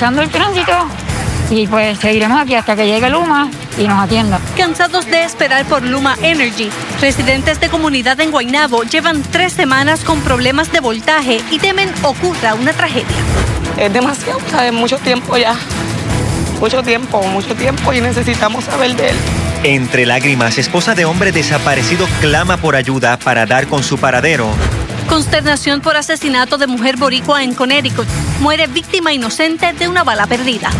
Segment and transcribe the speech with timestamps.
[0.00, 0.72] El tránsito
[1.50, 4.40] y pues seguiremos aquí hasta que llegue Luma y nos atienda.
[4.56, 6.70] Cansados de esperar por Luma Energy,
[7.02, 12.54] residentes de comunidad en Guaynabo llevan tres semanas con problemas de voltaje y temen ocurra
[12.54, 13.04] una tragedia.
[13.76, 14.72] Es demasiado, ¿sabes?
[14.72, 15.54] Mucho tiempo ya.
[16.60, 19.16] Mucho tiempo, mucho tiempo y necesitamos saber de él.
[19.64, 24.48] Entre lágrimas, esposa de hombre desaparecido clama por ayuda para dar con su paradero.
[25.08, 28.06] Consternación por asesinato de mujer boricua en Connecticut.
[28.40, 30.70] Muere víctima inocente de una bala perdida.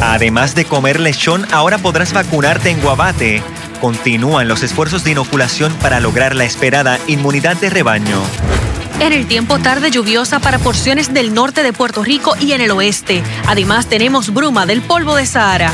[0.00, 3.42] Además de comer lechón, ahora podrás vacunarte en Guabate.
[3.80, 8.22] Continúan los esfuerzos de inoculación para lograr la esperada inmunidad de rebaño.
[9.00, 12.70] En el tiempo tarde lluviosa para porciones del norte de Puerto Rico y en el
[12.70, 13.22] oeste.
[13.48, 15.72] Además tenemos bruma del polvo de Sahara.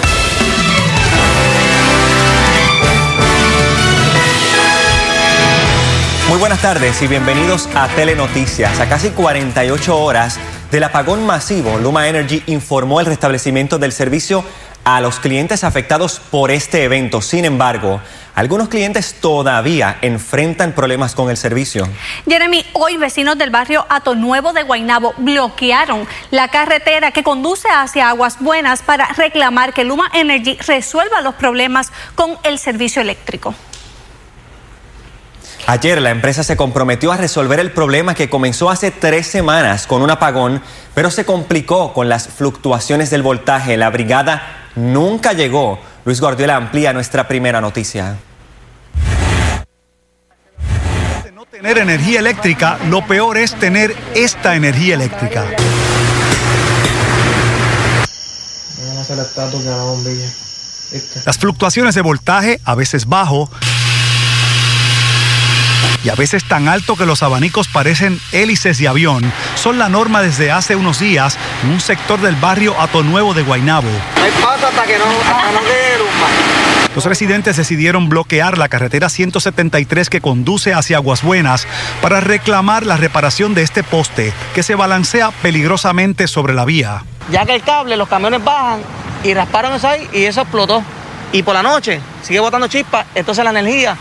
[6.29, 8.79] Muy buenas tardes y bienvenidos a Telenoticias.
[8.81, 10.39] A casi 48 horas
[10.71, 14.45] del apagón masivo, Luma Energy informó el restablecimiento del servicio
[14.85, 17.23] a los clientes afectados por este evento.
[17.23, 18.03] Sin embargo,
[18.35, 21.89] algunos clientes todavía enfrentan problemas con el servicio.
[22.29, 28.11] Jeremy, hoy vecinos del barrio Ato Nuevo de Guaynabo bloquearon la carretera que conduce hacia
[28.11, 33.55] Aguas Buenas para reclamar que Luma Energy resuelva los problemas con el servicio eléctrico.
[35.71, 40.01] Ayer la empresa se comprometió a resolver el problema que comenzó hace tres semanas con
[40.01, 40.63] un apagón,
[40.95, 43.77] pero se complicó con las fluctuaciones del voltaje.
[43.77, 45.79] La brigada nunca llegó.
[46.07, 48.17] Luis Guardiola amplía nuestra primera noticia.
[51.23, 55.45] De no tener energía eléctrica, lo peor es tener esta energía eléctrica.
[61.27, 63.51] Las fluctuaciones de voltaje, a veces bajo,
[66.05, 70.23] y a veces tan alto que los abanicos parecen hélices de avión, son la norma
[70.23, 73.89] desde hace unos días en un sector del barrio Ato Nuevo de Guaynabo.
[76.95, 81.67] Los residentes decidieron bloquear la carretera 173 que conduce hacia Aguas Buenas
[82.03, 87.05] para reclamar la reparación de este poste que se balancea peligrosamente sobre la vía.
[87.31, 88.81] Ya que el cable, los camiones bajan
[89.23, 90.83] y rasparon eso ahí y eso explotó.
[91.31, 93.97] Y por la noche sigue botando chispas, entonces la energía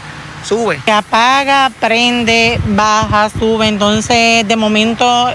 [0.47, 0.80] sube.
[0.85, 5.30] Se apaga, prende, baja, sube, entonces de momento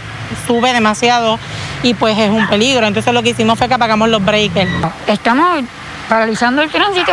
[0.46, 1.38] sube demasiado
[1.82, 2.86] y pues es un peligro.
[2.86, 4.70] Entonces lo que hicimos fue que apagamos los breakers.
[5.06, 5.64] Estamos
[6.08, 7.12] paralizando el tránsito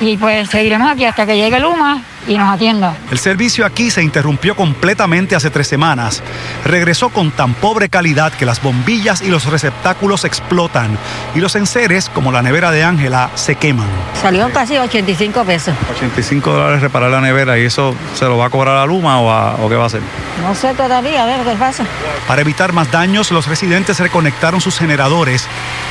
[0.00, 2.94] y pues seguiremos aquí hasta que llegue Luma y nos atienda.
[3.10, 6.22] El servicio aquí se interrumpió completamente hace tres semanas.
[6.64, 10.96] Regresó con tan pobre calidad que las bombillas y los receptáculos explotan
[11.34, 13.88] y los enseres, como la nevera de Ángela, se queman.
[14.20, 15.74] Salió casi 85 pesos.
[15.96, 19.30] 85 dólares reparar la nevera y eso se lo va a cobrar a Luma o,
[19.30, 20.00] a- o qué va a hacer.
[20.42, 21.84] No sé todavía, a ver qué pasa.
[22.26, 25.46] Para evitar más daños, los residentes reconectaron sus generadores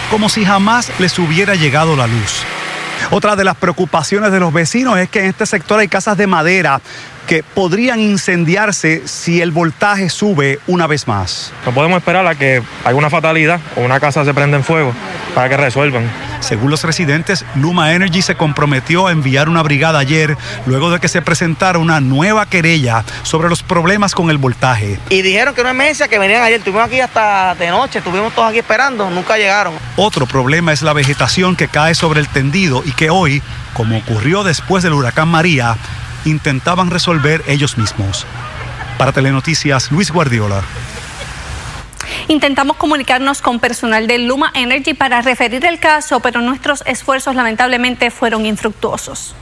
[0.10, 2.44] como si jamás les hubiera llegado la luz.
[3.10, 6.28] Otra de las preocupaciones de los vecinos es que en este sector hay casas de
[6.28, 6.80] madera
[7.28, 11.52] que podrían incendiarse si el voltaje sube una vez más.
[11.66, 14.94] No podemos esperar a que alguna fatalidad o una casa se prenda en fuego
[15.34, 16.10] para que resuelvan.
[16.42, 21.08] Según los residentes, Luma Energy se comprometió a enviar una brigada ayer luego de que
[21.08, 25.00] se presentara una nueva querella sobre los problemas con el voltaje.
[25.10, 26.60] Y dijeron que no es emergencia, que venían ayer.
[26.60, 29.74] Estuvimos aquí hasta de noche, estuvimos todos aquí esperando, nunca llegaron.
[29.96, 33.42] Otro problema es la vegetación que cae sobre el tendido y que hoy,
[33.74, 35.78] como ocurrió después del huracán María,
[36.26, 38.26] intentaban resolver ellos mismos.
[38.98, 40.64] Para Telenoticias, Luis Guardiola.
[42.28, 48.12] Intentamos comunicarnos con personal de Luma Energy para referir el caso, pero nuestros esfuerzos lamentablemente
[48.12, 49.36] fueron infructuosos.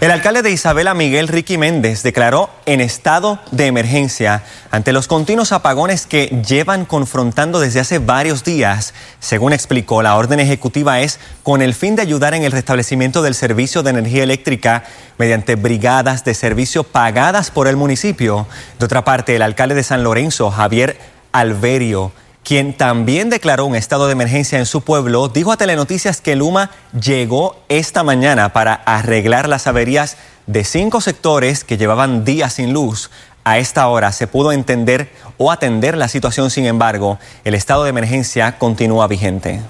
[0.00, 5.50] El alcalde de Isabela, Miguel Ricky Méndez, declaró en estado de emergencia ante los continuos
[5.50, 8.94] apagones que llevan confrontando desde hace varios días.
[9.18, 13.34] Según explicó, la orden ejecutiva es con el fin de ayudar en el restablecimiento del
[13.34, 14.84] servicio de energía eléctrica
[15.18, 18.46] mediante brigadas de servicio pagadas por el municipio.
[18.78, 20.96] De otra parte, el alcalde de San Lorenzo, Javier
[21.32, 22.12] Alverio,
[22.48, 26.70] quien también declaró un estado de emergencia en su pueblo, dijo a Telenoticias que Luma
[26.98, 30.16] llegó esta mañana para arreglar las averías
[30.46, 33.10] de cinco sectores que llevaban días sin luz.
[33.44, 37.90] A esta hora se pudo entender o atender la situación, sin embargo, el estado de
[37.90, 39.60] emergencia continúa vigente.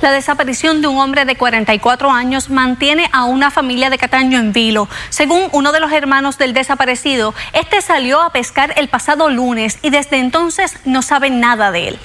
[0.00, 4.52] La desaparición de un hombre de 44 años mantiene a una familia de Cataño en
[4.52, 4.88] vilo.
[5.08, 9.90] Según uno de los hermanos del desaparecido, este salió a pescar el pasado lunes y
[9.90, 11.98] desde entonces no saben nada de él.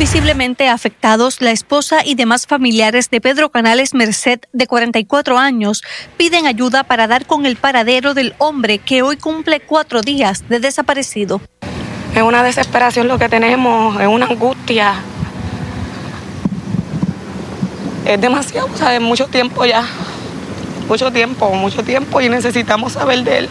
[0.00, 5.82] Visiblemente afectados, la esposa y demás familiares de Pedro Canales Merced, de 44 años,
[6.16, 10.58] piden ayuda para dar con el paradero del hombre que hoy cumple cuatro días de
[10.58, 11.42] desaparecido.
[12.20, 14.92] Es una desesperación lo que tenemos, es una angustia.
[18.04, 19.86] Es demasiado, o sea, es mucho tiempo ya.
[20.86, 23.48] Mucho tiempo, mucho tiempo y necesitamos saber de él.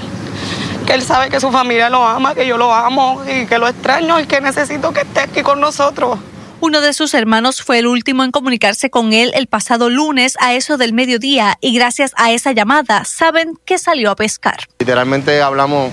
[0.86, 3.68] Que él sabe que su familia lo ama, que yo lo amo y que lo
[3.68, 6.20] extraño y que necesito que esté aquí con nosotros.
[6.60, 10.54] Uno de sus hermanos fue el último en comunicarse con él el pasado lunes a
[10.54, 14.68] eso del mediodía y gracias a esa llamada saben que salió a pescar.
[14.78, 15.92] Literalmente hablamos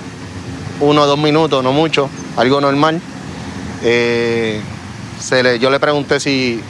[0.81, 3.01] uno o dos minutos, no mucho, algo normal.
[3.83, 4.61] Eh,
[5.21, 6.61] se le, yo le pregunté si,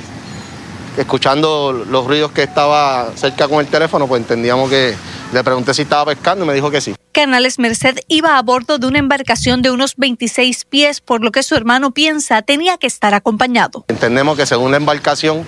[0.97, 4.95] escuchando los ruidos que estaba cerca con el teléfono, pues entendíamos que
[5.33, 6.95] le pregunté si estaba pescando y me dijo que sí.
[7.13, 11.43] Canales Merced iba a bordo de una embarcación de unos 26 pies, por lo que
[11.43, 13.85] su hermano piensa tenía que estar acompañado.
[13.89, 15.43] Entendemos que según la embarcación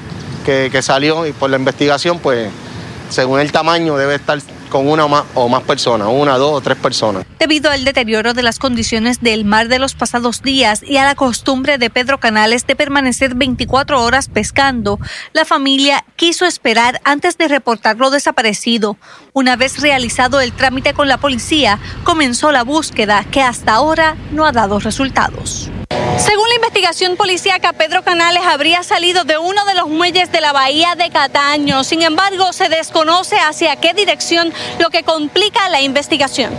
[0.47, 2.51] que, que salió y por la investigación, pues
[3.11, 7.25] según el tamaño debe estar con una o más, personas, una, dos o tres personas.
[7.39, 11.15] Debido al deterioro de las condiciones del mar de los pasados días y a la
[11.15, 14.99] costumbre de Pedro Canales de permanecer 24 horas pescando,
[15.33, 18.97] la familia quiso esperar antes de reportarlo desaparecido.
[19.33, 24.47] Una vez realizado el trámite con la policía, comenzó la búsqueda que hasta ahora no
[24.47, 25.71] ha dado resultados.
[26.19, 30.53] Según la investigación policíaca, Pedro Canales habría salido de uno de los muelles de la
[30.53, 31.85] bahía de Cataño.
[31.85, 36.53] Sin embargo, se desconoce hacia qué dirección, lo que complica la investigación.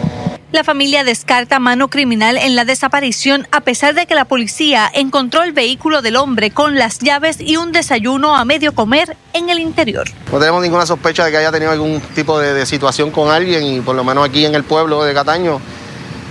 [0.54, 5.44] La familia descarta mano criminal en la desaparición a pesar de que la policía encontró
[5.44, 9.60] el vehículo del hombre con las llaves y un desayuno a medio comer en el
[9.60, 10.08] interior.
[10.32, 13.64] No tenemos ninguna sospecha de que haya tenido algún tipo de, de situación con alguien
[13.64, 15.60] y por lo menos aquí en el pueblo de Cataño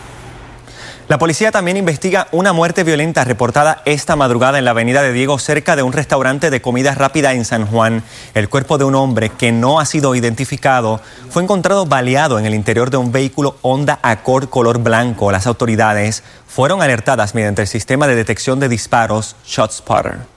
[1.07, 5.39] La policía también investiga una muerte violenta reportada esta madrugada en la avenida de Diego
[5.39, 8.03] cerca de un restaurante de comida rápida en San Juan.
[8.33, 12.55] El cuerpo de un hombre que no ha sido identificado fue encontrado baleado en el
[12.55, 15.31] interior de un vehículo Honda Accord color blanco.
[15.31, 20.34] Las autoridades fueron alertadas mediante el sistema de detección de disparos ShotSpotter.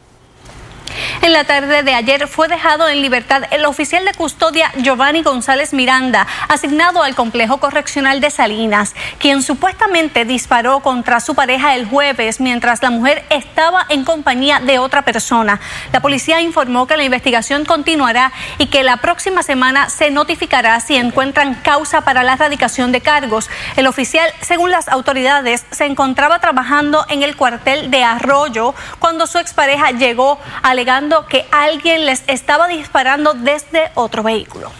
[1.21, 5.73] En la tarde de ayer fue dejado en libertad el oficial de custodia Giovanni González
[5.73, 12.39] Miranda, asignado al complejo correccional de Salinas, quien supuestamente disparó contra su pareja el jueves
[12.39, 15.59] mientras la mujer estaba en compañía de otra persona.
[15.91, 20.95] La policía informó que la investigación continuará y que la próxima semana se notificará si
[20.95, 23.49] encuentran causa para la erradicación de cargos.
[23.75, 29.37] El oficial, según las autoridades, se encontraba trabajando en el cuartel de Arroyo cuando su
[29.37, 30.39] expareja llegó
[31.27, 34.71] que alguien les estaba disparando desde otro vehículo.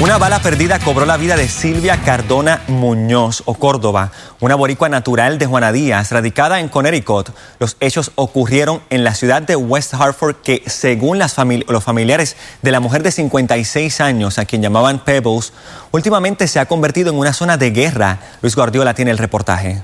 [0.00, 5.38] Una bala perdida cobró la vida de Silvia Cardona Muñoz o Córdoba, una boricua natural
[5.38, 7.28] de Juana Díaz, radicada en Connecticut.
[7.58, 12.80] Los hechos ocurrieron en la ciudad de West Hartford, que según los familiares de la
[12.80, 15.52] mujer de 56 años, a quien llamaban Pebbles,
[15.90, 18.20] últimamente se ha convertido en una zona de guerra.
[18.40, 19.82] Luis Guardiola tiene el reportaje.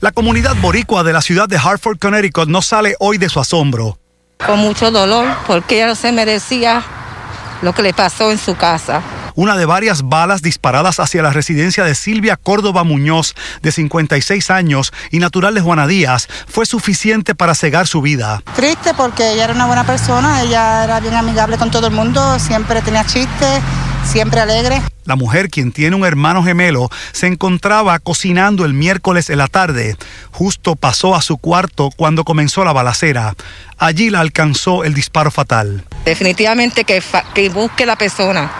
[0.00, 3.98] La comunidad boricua de la ciudad de Hartford, Connecticut, no sale hoy de su asombro.
[4.46, 6.84] Con mucho dolor, porque ella no se merecía
[7.62, 9.02] lo que le pasó en su casa.
[9.34, 14.92] Una de varias balas disparadas hacia la residencia de Silvia Córdoba Muñoz, de 56 años
[15.10, 18.40] y natural de Juana Díaz, fue suficiente para cegar su vida.
[18.54, 22.38] Triste porque ella era una buena persona, ella era bien amigable con todo el mundo,
[22.38, 23.60] siempre tenía chistes,
[24.04, 24.82] siempre alegre.
[25.04, 29.96] La mujer, quien tiene un hermano gemelo, se encontraba cocinando el miércoles en la tarde.
[30.32, 33.34] Justo pasó a su cuarto cuando comenzó la balacera.
[33.78, 35.84] Allí la alcanzó el disparo fatal.
[36.04, 37.02] Definitivamente que,
[37.34, 38.50] que busque la persona,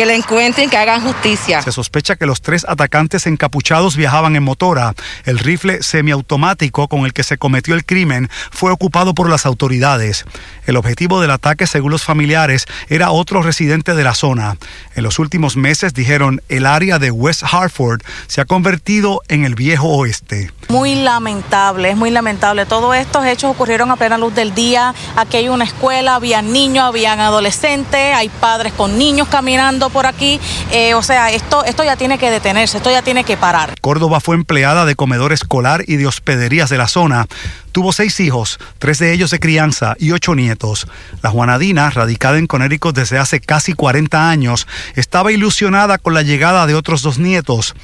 [0.00, 1.60] que la encuentren, que hagan justicia.
[1.60, 4.94] Se sospecha que los tres atacantes encapuchados viajaban en motora.
[5.26, 10.24] El rifle semiautomático con el que se cometió el crimen fue ocupado por las autoridades.
[10.64, 14.56] El objetivo del ataque, según los familiares, era otro residente de la zona.
[14.94, 19.54] En los últimos meses dijeron el área de West Hartford se ha convertido en el
[19.54, 20.50] viejo oeste.
[20.68, 22.64] Muy lamentable, es muy lamentable.
[22.64, 24.94] Todos estos hechos ocurrieron a plena luz del día.
[25.16, 30.40] Aquí hay una escuela, había niños, habían adolescentes, hay padres con niños caminando por aquí.
[30.72, 33.74] Eh, o sea, esto, esto ya tiene que detenerse, esto ya tiene que parar.
[33.80, 37.26] Córdoba fue empleada de comedor escolar y de hospederías de la zona.
[37.72, 40.86] Tuvo seis hijos, tres de ellos de crianza y ocho nietos.
[41.22, 44.66] La Juanadina, radicada en Conérico desde hace casi 40 años,
[44.96, 47.74] estaba ilusionada con la llegada de otros dos nietos,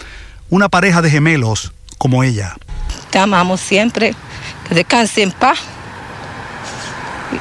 [0.50, 2.56] una pareja de gemelos como ella.
[3.10, 4.14] Te amamos siempre,
[4.68, 5.58] que descanse en paz.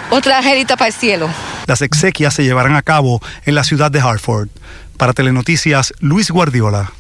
[0.10, 1.30] Otra angelita para el cielo.
[1.68, 4.50] Las exequias se llevarán a cabo en la ciudad de Hartford.
[4.98, 6.92] Para Telenoticias, Luis Guardiola.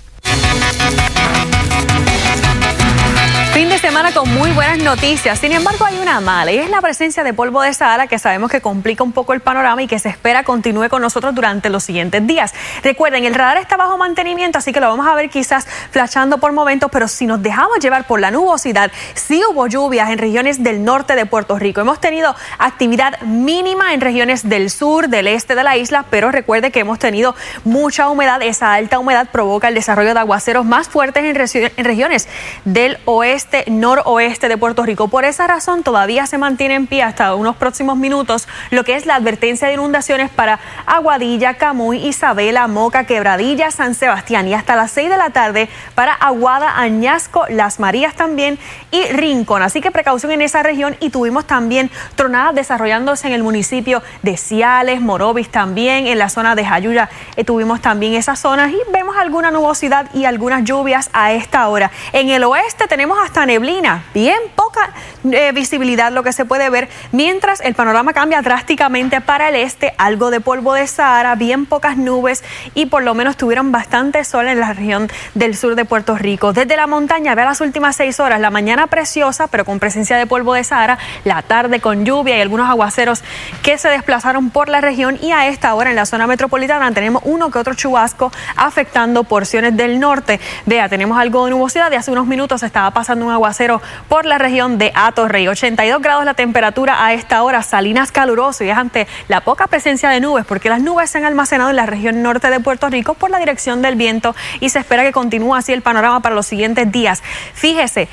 [4.13, 5.39] Con muy buenas noticias.
[5.39, 8.51] Sin embargo, hay una mala y es la presencia de polvo de Sahara que sabemos
[8.51, 11.83] que complica un poco el panorama y que se espera continúe con nosotros durante los
[11.83, 12.53] siguientes días.
[12.83, 16.51] Recuerden, el radar está bajo mantenimiento, así que lo vamos a ver quizás flashando por
[16.51, 20.83] momentos, pero si nos dejamos llevar por la nubosidad, sí hubo lluvias en regiones del
[20.83, 21.81] norte de Puerto Rico.
[21.81, 26.71] Hemos tenido actividad mínima en regiones del sur, del este de la isla, pero recuerde
[26.71, 27.33] que hemos tenido
[27.63, 28.41] mucha humedad.
[28.43, 32.27] Esa alta humedad provoca el desarrollo de aguaceros más fuertes en, en regiones
[32.65, 33.63] del oeste
[33.95, 35.07] noroeste de Puerto Rico.
[35.07, 39.05] Por esa razón todavía se mantiene en pie hasta unos próximos minutos lo que es
[39.05, 44.91] la advertencia de inundaciones para Aguadilla, Camuy, Isabela, Moca, Quebradilla, San Sebastián y hasta las
[44.91, 48.59] 6 de la tarde para Aguada, Añasco, Las Marías también
[48.91, 49.61] y Rincón.
[49.61, 54.35] Así que precaución en esa región y tuvimos también tronadas desarrollándose en el municipio de
[54.35, 59.15] Ciales, Morovis también, en la zona de Jayuya eh, tuvimos también esas zonas y vemos
[59.17, 61.91] alguna nubosidad y algunas lluvias a esta hora.
[62.11, 64.93] En el oeste tenemos hasta neblina, bien poca
[65.31, 69.93] eh, visibilidad lo que se puede ver, mientras el panorama cambia drásticamente para el este,
[69.97, 74.47] algo de polvo de Sahara, bien pocas nubes y por lo menos tuvieron bastante sol
[74.47, 76.53] en la región del sur de Puerto Rico.
[76.53, 80.25] Desde la montaña, vea las últimas seis horas, la mañana preciosa, pero con presencia de
[80.25, 83.23] polvo de Sahara, la tarde con lluvia y algunos aguaceros
[83.61, 85.17] que se desplazaron por la región.
[85.21, 89.75] Y a esta hora en la zona metropolitana tenemos uno que otro chubasco afectando porciones
[89.77, 90.39] del norte.
[90.65, 91.89] Vea, tenemos algo de nubosidad.
[91.89, 93.74] De hace unos minutos estaba pasando un aguacero
[94.07, 95.47] por la región de Atorrey.
[95.47, 100.09] 82 grados la temperatura a esta hora, Salinas caluroso y es ante la poca presencia
[100.09, 103.13] de nubes porque las nubes se han almacenado en la región norte de Puerto Rico
[103.13, 106.45] por la dirección del viento y se espera que continúe así el panorama para los
[106.45, 107.21] siguientes días.
[107.53, 108.07] Fíjese,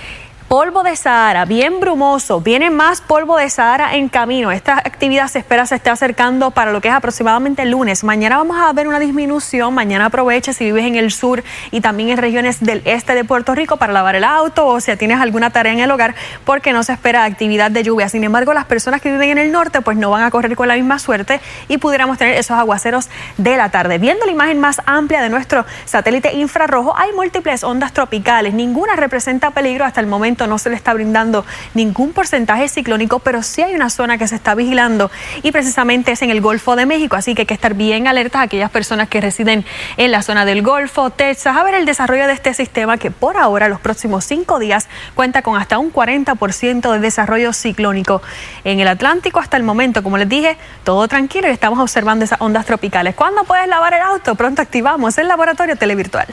[0.52, 4.52] polvo de Sahara, bien brumoso, viene más polvo de Sahara en camino.
[4.52, 8.04] Esta actividad se espera se esté acercando para lo que es aproximadamente el lunes.
[8.04, 12.11] Mañana vamos a ver una disminución, mañana aproveche si vives en el sur y también
[12.11, 15.49] en regiones del este de Puerto Rico para lavar el auto o si tienes alguna
[15.49, 18.11] tarea en el hogar porque no se espera actividad de lluvia.
[18.11, 20.68] Sin embargo, las personas que viven en el norte pues no van a correr con
[20.68, 23.97] la misma suerte y pudiéramos tener esos aguaceros de la tarde.
[23.97, 29.52] Viendo la imagen más amplia de nuestro satélite infrarrojo, hay múltiples ondas tropicales, ninguna representa
[29.52, 31.44] peligro hasta el momento no se le está brindando
[31.75, 35.11] ningún porcentaje ciclónico, pero sí hay una zona que se está vigilando
[35.42, 38.40] y precisamente es en el Golfo de México, así que hay que estar bien alertas
[38.40, 39.64] a aquellas personas que residen
[39.96, 43.37] en la zona del Golfo, Texas, a ver el desarrollo de este sistema que por
[43.37, 48.22] ahora, los próximos cinco días, cuenta con hasta un 40% de desarrollo ciclónico.
[48.64, 52.40] En el Atlántico hasta el momento, como les dije, todo tranquilo y estamos observando esas
[52.40, 53.14] ondas tropicales.
[53.14, 54.34] ¿Cuándo puedes lavar el auto?
[54.34, 56.26] Pronto activamos el laboratorio televirtual.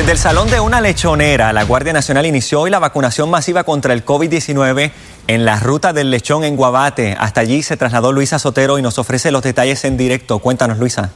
[0.00, 3.92] Desde el salón de una lechonera, la Guardia Nacional inició hoy la vacunación masiva contra
[3.92, 4.92] el COVID-19
[5.26, 7.14] en la ruta del lechón en Guabate.
[7.20, 10.38] Hasta allí se trasladó Luisa Sotero y nos ofrece los detalles en directo.
[10.38, 11.10] Cuéntanos, Luisa.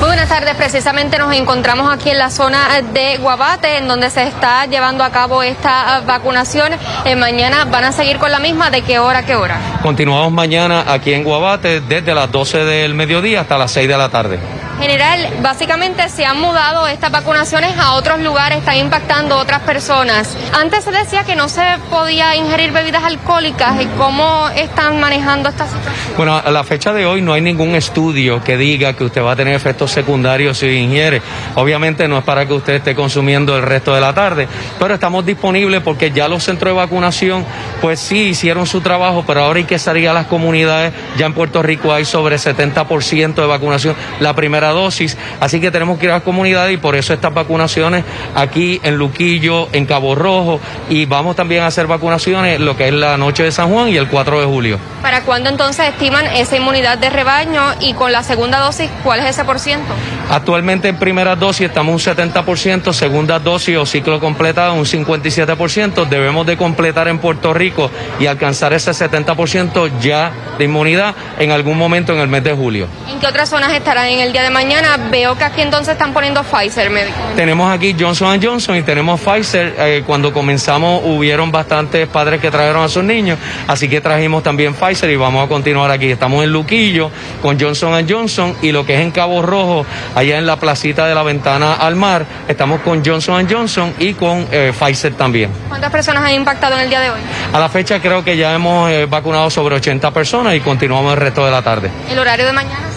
[0.00, 4.24] Muy buenas tardes, precisamente nos encontramos aquí en la zona de Guabate, en donde se
[4.24, 6.72] está llevando a cabo esta vacunación.
[7.06, 9.58] Eh, mañana van a seguir con la misma, ¿de qué hora a qué hora?
[9.82, 14.10] Continuamos mañana aquí en Guabate desde las 12 del mediodía hasta las 6 de la
[14.10, 14.61] tarde.
[14.82, 20.36] General, básicamente se han mudado estas vacunaciones a otros lugares, están impactando a otras personas.
[20.52, 23.80] Antes se decía que no se podía ingerir bebidas alcohólicas.
[23.80, 25.94] ¿Y cómo están manejando esta situación?
[26.16, 29.32] Bueno, a la fecha de hoy no hay ningún estudio que diga que usted va
[29.32, 31.22] a tener efectos secundarios si ingiere.
[31.54, 34.48] Obviamente no es para que usted esté consumiendo el resto de la tarde,
[34.80, 37.46] pero estamos disponibles porque ya los centros de vacunación,
[37.80, 40.92] pues sí hicieron su trabajo, pero ahora hay que salir a las comunidades.
[41.16, 43.94] Ya en Puerto Rico hay sobre 70% de vacunación.
[44.18, 47.32] La primera dosis, así que tenemos que ir a las comunidades y por eso estas
[47.32, 52.88] vacunaciones aquí en Luquillo, en Cabo Rojo y vamos también a hacer vacunaciones lo que
[52.88, 54.78] es la noche de San Juan y el 4 de julio.
[55.00, 59.26] ¿Para cuándo entonces estiman esa inmunidad de rebaño y con la segunda dosis cuál es
[59.26, 59.92] ese por ciento?
[60.30, 66.46] Actualmente en primera dosis estamos un 70%, segunda dosis o ciclo completado un 57%, debemos
[66.46, 72.12] de completar en Puerto Rico y alcanzar ese 70% ya de inmunidad en algún momento
[72.12, 72.86] en el mes de julio.
[73.10, 74.96] ¿En qué otras zonas estarán en el día de mañana.
[75.10, 77.16] Veo que aquí entonces están poniendo Pfizer, médico.
[77.34, 79.74] Tenemos aquí Johnson Johnson y tenemos Pfizer.
[79.78, 84.74] Eh, cuando comenzamos hubieron bastantes padres que trajeron a sus niños, así que trajimos también
[84.74, 86.10] Pfizer y vamos a continuar aquí.
[86.10, 90.46] Estamos en Luquillo con Johnson Johnson y lo que es en Cabo Rojo, allá en
[90.46, 95.14] la placita de la ventana al mar, estamos con Johnson Johnson y con eh, Pfizer
[95.14, 95.50] también.
[95.68, 97.20] ¿Cuántas personas han impactado en el día de hoy?
[97.52, 101.20] A la fecha creo que ya hemos eh, vacunado sobre 80 personas y continuamos el
[101.20, 101.90] resto de la tarde.
[102.10, 102.91] ¿El horario de mañana?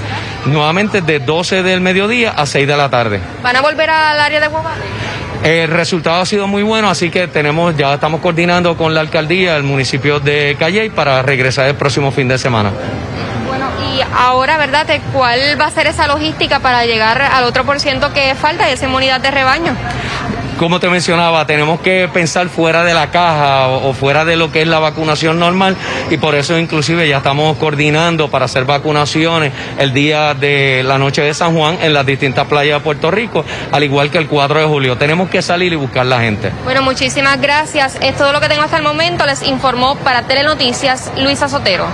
[0.45, 3.19] Nuevamente de 12 del mediodía a 6 de la tarde.
[3.41, 4.81] ¿Van a volver al área de Guabate?
[5.43, 9.55] El resultado ha sido muy bueno, así que tenemos, ya estamos coordinando con la alcaldía,
[9.57, 12.71] el municipio de Calley para regresar el próximo fin de semana.
[13.47, 14.87] Bueno, y ahora, ¿verdad?
[15.13, 18.85] ¿Cuál va a ser esa logística para llegar al otro por ciento que falta, esa
[18.85, 19.75] inmunidad de rebaño?
[20.57, 24.61] Como te mencionaba, tenemos que pensar fuera de la caja o, fuera de lo que
[24.61, 25.75] es la vacunación normal
[26.09, 31.21] y por eso inclusive ya estamos coordinando para hacer vacunaciones el día de la noche
[31.21, 34.59] de San Juan en las distintas playas de Puerto Rico, al igual que el 4
[34.59, 34.97] de julio.
[34.97, 36.51] Tenemos que salir y buscar la gente.
[36.63, 37.97] Bueno, muchísimas gracias.
[38.01, 39.25] Es todo lo que tengo hasta el momento.
[39.25, 41.87] Les informó para Telenoticias Luisa Sotero.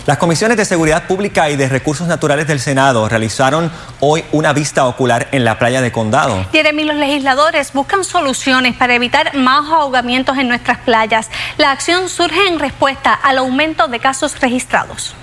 [0.05, 4.85] Las comisiones de Seguridad Pública y de Recursos Naturales del Senado realizaron hoy una vista
[4.85, 6.45] ocular en la playa de Condado.
[6.51, 11.29] Jeremy, los legisladores buscan soluciones para evitar más ahogamientos en nuestras playas.
[11.57, 15.15] La acción surge en respuesta al aumento de casos registrados.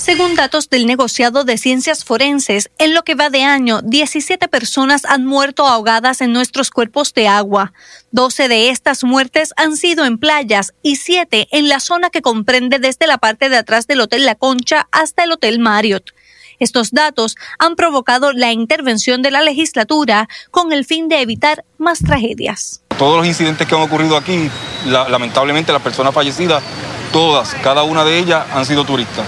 [0.00, 5.04] Según datos del negociado de ciencias forenses, en lo que va de año, 17 personas
[5.04, 7.74] han muerto ahogadas en nuestros cuerpos de agua.
[8.10, 12.78] 12 de estas muertes han sido en playas y 7 en la zona que comprende
[12.78, 16.14] desde la parte de atrás del Hotel La Concha hasta el Hotel Marriott.
[16.58, 21.98] Estos datos han provocado la intervención de la legislatura con el fin de evitar más
[21.98, 22.80] tragedias.
[22.98, 24.50] Todos los incidentes que han ocurrido aquí,
[24.86, 26.62] lamentablemente las personas fallecidas,
[27.12, 29.26] todas, cada una de ellas han sido turistas.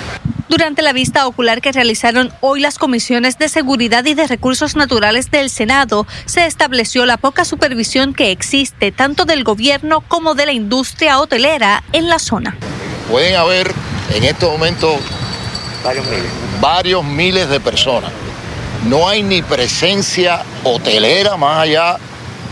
[0.52, 5.30] Durante la vista ocular que realizaron hoy las comisiones de seguridad y de recursos naturales
[5.30, 10.52] del Senado, se estableció la poca supervisión que existe tanto del gobierno como de la
[10.52, 12.54] industria hotelera en la zona.
[13.10, 13.72] Pueden haber
[14.14, 14.96] en estos momentos
[16.60, 18.12] varios miles, de personas.
[18.86, 21.96] No hay ni presencia hotelera más allá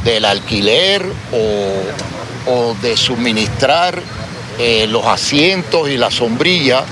[0.05, 1.05] del alquiler
[2.47, 4.01] o, de suministrar
[4.59, 6.83] eh, los asientos y la sombrilla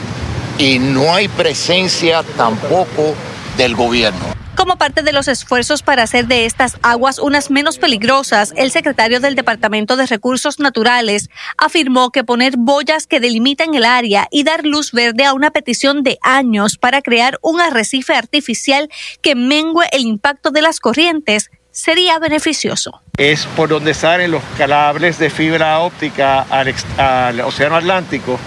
[0.59, 3.14] y no hay presencia tampoco
[3.57, 4.38] del gobierno.
[4.57, 9.21] Como parte de los esfuerzos para hacer de estas aguas unas menos peligrosas, el secretario
[9.21, 14.66] del Departamento de Recursos Naturales afirmó que poner boyas que delimitan el área y dar
[14.66, 18.88] luz verde a una petición de años para crear un arrecife artificial
[19.23, 23.01] que mengue el impacto de las corrientes sería beneficioso.
[23.16, 28.40] Es por donde salen los cables de fibra óptica al, al Océano Atlántico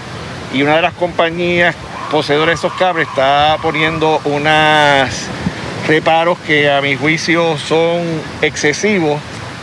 [0.52, 1.74] y una de las compañías
[2.10, 5.08] poseedor de esos cables está poniendo unos
[5.86, 8.02] reparos que a mi juicio son
[8.42, 9.20] excesivos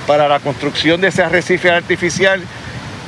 [0.08, 2.42] para la construcción de ese arrecife artificial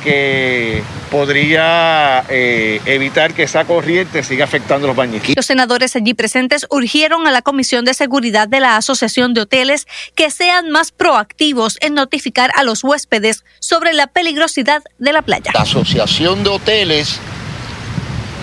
[0.03, 5.35] que podría eh, evitar que esa corriente siga afectando los bañistas.
[5.35, 9.87] Los senadores allí presentes urgieron a la Comisión de Seguridad de la Asociación de Hoteles
[10.15, 15.51] que sean más proactivos en notificar a los huéspedes sobre la peligrosidad de la playa.
[15.53, 17.19] La Asociación de Hoteles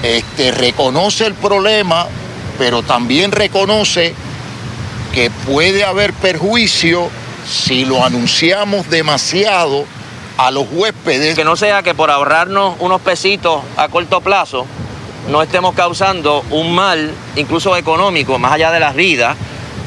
[0.02, 2.06] este, reconoce el problema,
[2.58, 4.14] pero también reconoce
[5.12, 7.08] que puede haber perjuicio
[7.48, 9.84] si lo anunciamos demasiado
[10.36, 11.34] a los huéspedes.
[11.34, 14.66] Que no sea que por ahorrarnos unos pesitos a corto plazo
[15.28, 19.36] no estemos causando un mal, incluso económico, más allá de las vidas,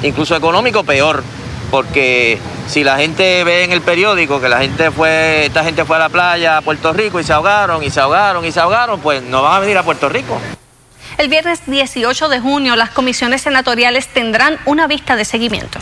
[0.04, 1.24] incluso económico peor,
[1.72, 5.96] porque si la gente ve en el periódico que la gente fue, esta gente fue
[5.96, 9.00] a la playa a Puerto Rico y se ahogaron y se ahogaron y se ahogaron,
[9.00, 10.40] pues no van a venir a Puerto Rico.
[11.18, 15.80] El viernes 18 de junio las comisiones senatoriales tendrán una vista de seguimiento.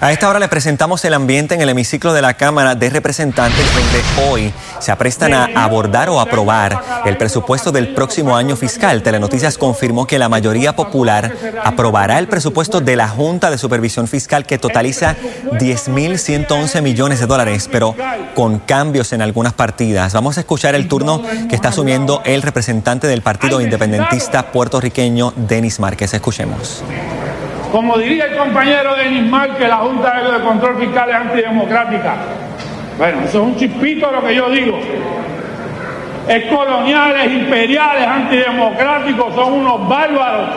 [0.00, 3.64] A esta hora le presentamos el ambiente en el hemiciclo de la Cámara de Representantes,
[3.74, 9.02] donde hoy se aprestan a abordar o aprobar el presupuesto del próximo año fiscal.
[9.02, 14.44] Telenoticias confirmó que la mayoría popular aprobará el presupuesto de la Junta de Supervisión Fiscal
[14.46, 15.16] que totaliza
[15.52, 17.94] 10.111 millones de dólares, pero
[18.34, 20.12] con cambios en algunas partidas.
[20.12, 25.80] Vamos a escuchar el turno que está asumiendo el representante del Partido Independentista puertorriqueño, Denis
[25.80, 26.12] Márquez.
[26.12, 26.82] Escuchemos.
[27.74, 32.14] Como diría el compañero Denis Mar, que la Junta de Control Fiscal es antidemocrática.
[32.96, 34.78] Bueno, eso es un chispito lo que yo digo.
[36.28, 40.50] Es coloniales, imperiales, antidemocráticos, son unos bárbaros,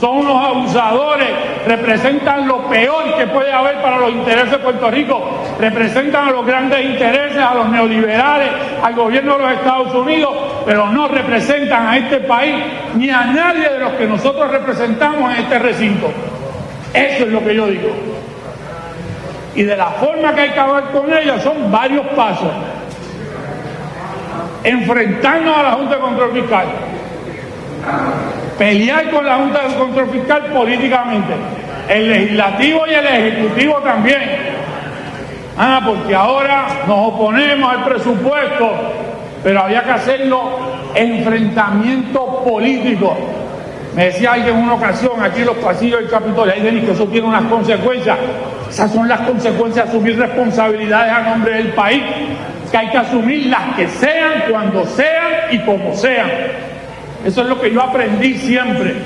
[0.00, 1.28] son unos abusadores,
[1.66, 6.46] representan lo peor que puede haber para los intereses de Puerto Rico, representan a los
[6.46, 8.48] grandes intereses, a los neoliberales,
[8.82, 12.54] al gobierno de los Estados Unidos, pero no representan a este país
[12.94, 16.10] ni a nadie de los que nosotros representamos en este recinto.
[16.96, 17.90] Eso es lo que yo digo.
[19.54, 22.50] Y de la forma que hay que acabar con ella son varios pasos.
[24.64, 26.66] Enfrentarnos a la Junta de Control Fiscal.
[28.58, 31.34] Pelear con la Junta de Control Fiscal políticamente.
[31.88, 34.22] El legislativo y el ejecutivo también.
[35.58, 38.70] Ah, porque ahora nos oponemos al presupuesto,
[39.42, 40.50] pero había que hacerlo
[40.94, 43.16] enfrentamiento político
[43.96, 46.92] me decía alguien en una ocasión aquí en los pasillos del Capitolio, ahí Denis, que
[46.92, 48.18] eso tiene unas consecuencias.
[48.68, 52.02] Esas son las consecuencias de asumir responsabilidades a nombre del país,
[52.70, 56.30] que hay que asumir las que sean, cuando sean y como sean.
[57.24, 58.96] Eso es lo que yo aprendí siempre,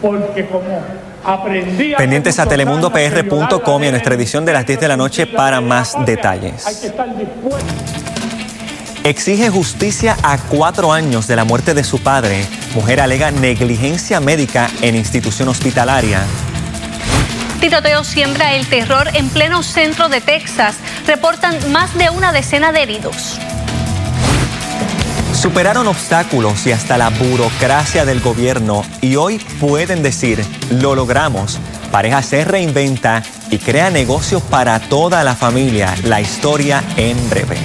[0.00, 0.82] porque como
[1.26, 1.94] aprendí...
[1.98, 5.94] Pendientes a telemundopr.com y a nuestra edición de las 10 de la noche para más
[6.06, 6.66] detalles.
[6.66, 8.07] Hay que estar dispuesto
[9.08, 12.44] exige justicia a cuatro años de la muerte de su padre.
[12.74, 16.22] Mujer alega negligencia médica en institución hospitalaria.
[17.60, 20.76] Tiroteo siembra el terror en pleno centro de Texas.
[21.06, 23.38] Reportan más de una decena de heridos.
[25.32, 31.58] Superaron obstáculos y hasta la burocracia del gobierno y hoy pueden decir, lo logramos.
[31.90, 35.94] Pareja se reinventa y crea negocios para toda la familia.
[36.04, 37.56] La historia en breve.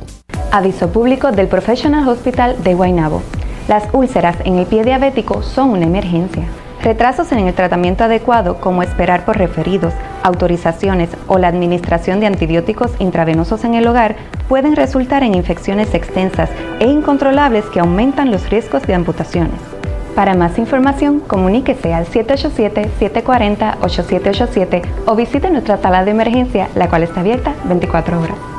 [0.51, 3.21] Aviso público del Professional Hospital de Guaynabo.
[3.67, 6.47] Las úlceras en el pie diabético son una emergencia.
[6.81, 12.93] Retrasos en el tratamiento adecuado, como esperar por referidos, autorizaciones o la administración de antibióticos
[12.99, 14.15] intravenosos en el hogar,
[14.47, 19.59] pueden resultar en infecciones extensas e incontrolables que aumentan los riesgos de amputaciones.
[20.15, 27.19] Para más información, comuníquese al 787-740-8787 o visite nuestra sala de emergencia, la cual está
[27.19, 28.58] abierta 24 horas.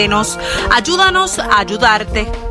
[0.71, 2.50] Ayúdanos a ayudarte.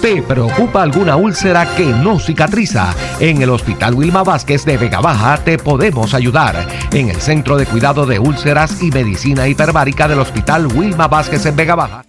[0.00, 2.94] ¿Te preocupa alguna úlcera que no cicatriza?
[3.18, 6.66] En el Hospital Wilma Vázquez de Vega Baja te podemos ayudar.
[6.90, 11.54] En el Centro de Cuidado de Úlceras y Medicina Hiperbárica del Hospital Wilma Vázquez en
[11.54, 12.04] Vega Baja.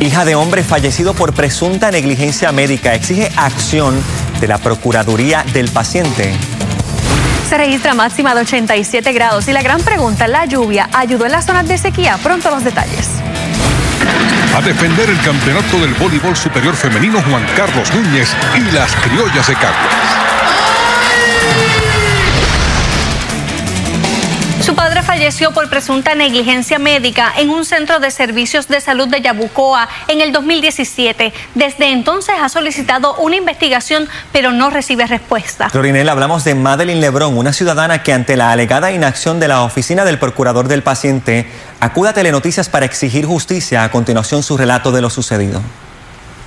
[0.00, 3.94] Hija de hombre fallecido por presunta negligencia médica exige acción
[4.40, 6.32] de la Procuraduría del Paciente.
[7.50, 11.44] Se registra máxima de 87 grados y la gran pregunta, ¿la lluvia ayudó en las
[11.44, 12.18] zonas de sequía?
[12.22, 13.25] Pronto los detalles.
[14.56, 19.54] A defender el campeonato del voleibol superior femenino Juan Carlos Núñez y las criollas de
[19.54, 20.25] Caguas.
[24.66, 29.20] Su padre falleció por presunta negligencia médica en un centro de servicios de salud de
[29.20, 31.32] Yabucoa en el 2017.
[31.54, 35.70] Desde entonces ha solicitado una investigación, pero no recibe respuesta.
[35.70, 40.04] Florinel, hablamos de Madeline Lebrón, una ciudadana que ante la alegada inacción de la oficina
[40.04, 41.46] del procurador del paciente,
[41.78, 43.84] acude a Telenoticias para exigir justicia.
[43.84, 45.62] A continuación, su relato de lo sucedido.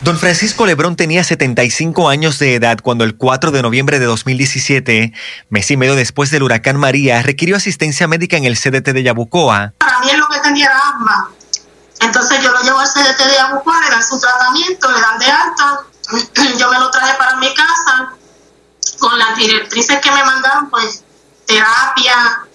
[0.02, 5.14] Don Francisco Lebrón tenía 75 años de edad cuando el 4 de noviembre de 2017,
[5.50, 9.74] mes y medio después del huracán María, requirió asistencia médica en el CDT de Yabucoa.
[9.78, 11.32] Para mí es lo que tenía era asma.
[12.00, 15.26] Entonces yo lo llevo al CDT de Yabucoa, le dan su tratamiento, le dan de
[15.26, 15.82] alta.
[16.58, 18.14] Yo me lo traje para mi casa
[19.00, 21.04] con las directrices que me mandaron, pues
[21.46, 22.48] terapia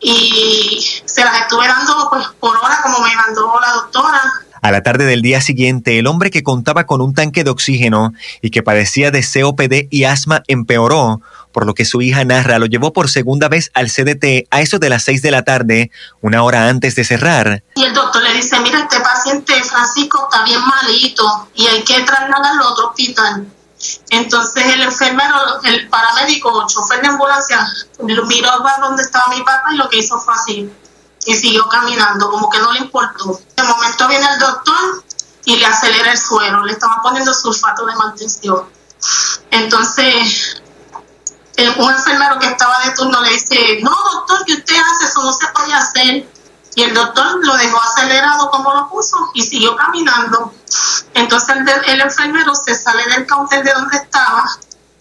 [0.00, 4.47] y se las estuve dando pues por hora como me mandó la doctora.
[4.60, 8.12] A la tarde del día siguiente, el hombre que contaba con un tanque de oxígeno
[8.42, 11.20] y que padecía de COPD y asma empeoró,
[11.52, 14.78] por lo que su hija narra lo llevó por segunda vez al CDT a eso
[14.78, 15.90] de las 6 de la tarde,
[16.20, 17.62] una hora antes de cerrar.
[17.76, 22.00] Y el doctor le dice, mira, este paciente Francisco está bien malito y hay que
[22.02, 23.46] trasladarlo a otro hospital.
[24.10, 27.64] Entonces el enfermero, el paramédico, el chofer de ambulancia,
[28.00, 30.68] miró a donde estaba mi papá y lo que hizo fue así
[31.28, 33.38] y siguió caminando, como que no le importó.
[33.54, 35.04] De momento viene el doctor
[35.44, 38.66] y le acelera el suero, le estaban poniendo sulfato de mantención.
[39.50, 40.62] Entonces,
[41.76, 45.04] un enfermero que estaba de turno le dice, no doctor, ¿qué usted hace?
[45.04, 46.32] Eso no se puede hacer.
[46.76, 50.54] Y el doctor lo dejó acelerado como lo puso y siguió caminando.
[51.12, 54.46] Entonces el, el enfermero se sale del counter de donde estaba,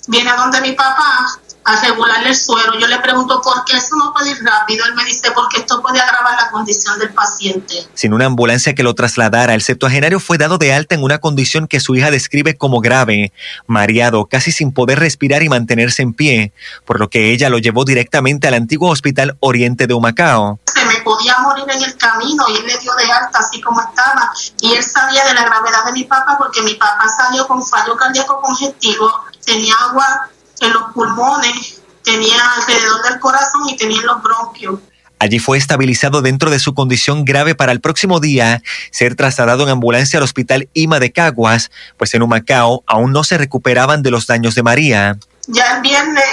[0.07, 2.79] viene a donde mi papá a regularle el suero.
[2.79, 4.85] Yo le pregunto por qué eso no puede ir rápido.
[4.85, 7.85] Él me dice porque esto puede agravar la condición del paciente.
[7.93, 11.67] Sin una ambulancia que lo trasladara, el septuagenario fue dado de alta en una condición
[11.67, 13.33] que su hija describe como grave,
[13.67, 16.53] mareado, casi sin poder respirar y mantenerse en pie,
[16.85, 20.59] por lo que ella lo llevó directamente al antiguo Hospital Oriente de Humacao.
[20.73, 23.81] Se me podía morir en el camino y él le dio de alta así como
[23.81, 24.31] estaba.
[24.61, 27.97] Y él sabía de la gravedad de mi papá porque mi papá salió con fallo
[27.97, 29.11] cardíaco congestivo,
[29.43, 30.29] tenía agua
[30.61, 34.79] en los pulmones, tenía alrededor del corazón y tenía en los bronquios.
[35.19, 39.69] Allí fue estabilizado dentro de su condición grave para el próximo día ser trasladado en
[39.69, 44.27] ambulancia al hospital IMA de Caguas, pues en Humacao aún no se recuperaban de los
[44.27, 45.17] daños de María.
[45.47, 46.23] Ya el viernes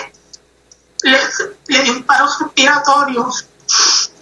[1.03, 1.19] le,
[1.69, 3.31] le dio un paro respiratorio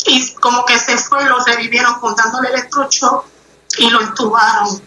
[0.07, 3.25] y como que se fue, lo revivieron contándole electroshock
[3.79, 4.81] y lo entubaron.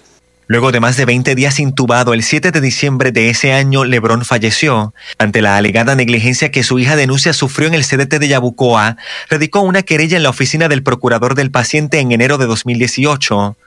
[0.47, 4.23] Luego de más de 20 días intubado, el 7 de diciembre de ese año, Lebron
[4.25, 4.93] falleció.
[5.17, 8.95] Ante la alegada negligencia que su hija denuncia sufrió en el CDT de Yabucoa,
[9.27, 13.57] radicó una querella en la oficina del procurador del paciente en enero de 2018.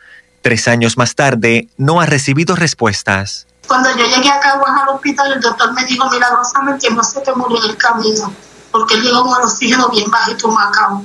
[0.41, 3.49] Tres años más tarde, no ha recibido respuestas.
[3.67, 7.59] Cuando yo llegué acá al hospital, el doctor me dijo milagrosamente no se te murió
[7.65, 8.33] en el camino,
[8.71, 11.05] porque él llegó con oxígeno bien bajito Macao.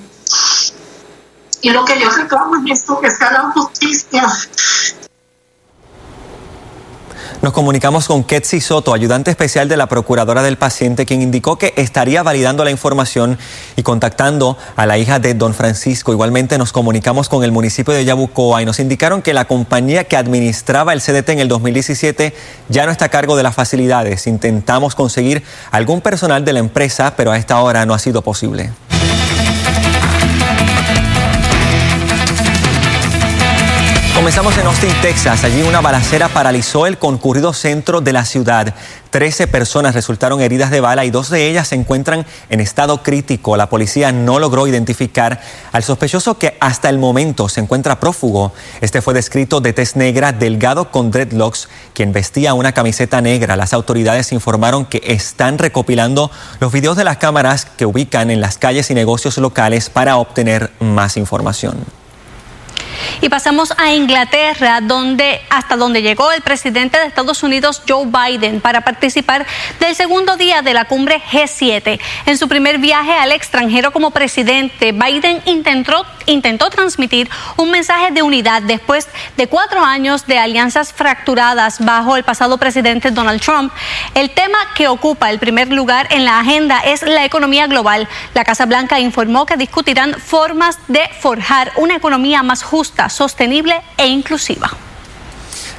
[1.62, 4.27] Y lo que yo reclamo es esto, que se haga justicia
[7.43, 11.73] nos comunicamos con Ketsi Soto, ayudante especial de la Procuradora del Paciente, quien indicó que
[11.75, 13.38] estaría validando la información
[13.75, 16.13] y contactando a la hija de don Francisco.
[16.13, 20.15] Igualmente nos comunicamos con el municipio de Yabucoa y nos indicaron que la compañía que
[20.15, 22.34] administraba el CDT en el 2017
[22.69, 24.25] ya no está a cargo de las facilidades.
[24.25, 28.71] Intentamos conseguir algún personal de la empresa, pero a esta hora no ha sido posible.
[34.23, 35.43] Comenzamos en Austin, Texas.
[35.43, 38.73] Allí una balacera paralizó el concurrido centro de la ciudad.
[39.09, 43.57] Trece personas resultaron heridas de bala y dos de ellas se encuentran en estado crítico.
[43.57, 45.41] La policía no logró identificar
[45.73, 48.53] al sospechoso que hasta el momento se encuentra prófugo.
[48.79, 53.57] Este fue descrito de tez negra, delgado con dreadlocks, quien vestía una camiseta negra.
[53.57, 56.31] Las autoridades informaron que están recopilando
[56.62, 60.71] los videos de las cámaras que ubican en las calles y negocios locales para obtener
[60.79, 62.02] más información.
[63.23, 68.59] Y pasamos a Inglaterra, donde hasta donde llegó el presidente de Estados Unidos, Joe Biden,
[68.59, 69.47] para participar
[69.79, 72.01] del segundo día de la cumbre G7.
[72.25, 78.23] En su primer viaje al extranjero como presidente, Biden intentó, intentó transmitir un mensaje de
[78.23, 79.07] unidad después
[79.38, 83.71] de cuatro años de alianzas fracturadas bajo el pasado presidente Donald Trump.
[84.15, 88.09] El tema que ocupa el primer lugar en la agenda es la economía global.
[88.33, 94.08] La Casa Blanca informó que discutirán formas de forjar una economía más justa sostenible e
[94.08, 94.71] inclusiva.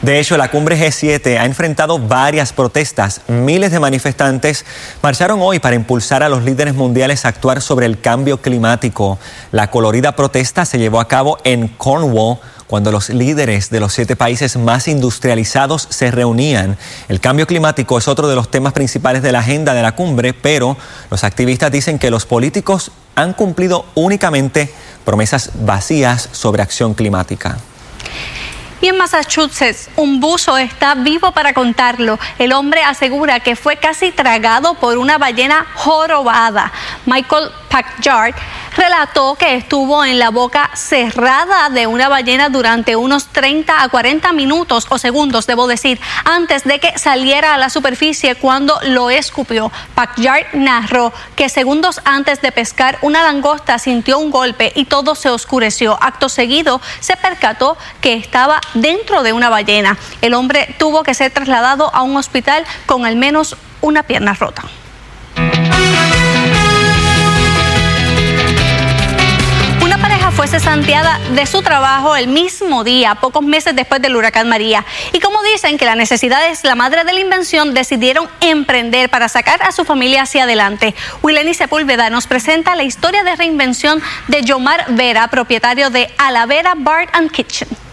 [0.03, 3.23] De hecho, la cumbre G7 ha enfrentado varias protestas.
[3.27, 4.67] Miles de manifestantes
[5.03, 9.19] marcharon hoy para impulsar a los líderes mundiales a actuar sobre el cambio climático.
[9.51, 14.15] La colorida protesta se llevó a cabo en Cornwall cuando los líderes de los siete
[14.15, 16.77] países más industrializados se reunían.
[17.09, 20.35] El cambio climático es otro de los temas principales de la agenda de la cumbre,
[20.35, 20.77] pero
[21.11, 24.71] los activistas dicen que los políticos han cumplido únicamente
[25.05, 27.59] promesas vacías sobre acción climática.
[28.85, 32.19] Y en Massachusetts, un buzo está vivo para contarlo.
[32.39, 36.71] El hombre asegura que fue casi tragado por una ballena jorobada.
[37.07, 38.37] Michael Packard
[38.77, 44.33] relató que estuvo en la boca cerrada de una ballena durante unos 30 a 40
[44.33, 49.73] minutos o segundos, debo decir, antes de que saliera a la superficie cuando lo escupió.
[49.97, 55.31] Packard narró que segundos antes de pescar una langosta sintió un golpe y todo se
[55.31, 55.99] oscureció.
[56.01, 59.99] Acto seguido se percató que estaba dentro de una ballena.
[60.21, 64.63] El hombre tuvo que ser trasladado a un hospital con al menos una pierna rota.
[70.35, 74.85] Fue cesanteada de su trabajo el mismo día, pocos meses después del huracán María.
[75.13, 79.29] Y como dicen que la necesidad es la madre de la invención, decidieron emprender para
[79.29, 80.95] sacar a su familia hacia adelante.
[81.23, 87.09] Wileni Sepúlveda nos presenta la historia de reinvención de Yomar Vera, propietario de Alavera Bar
[87.13, 87.84] and Kitchen.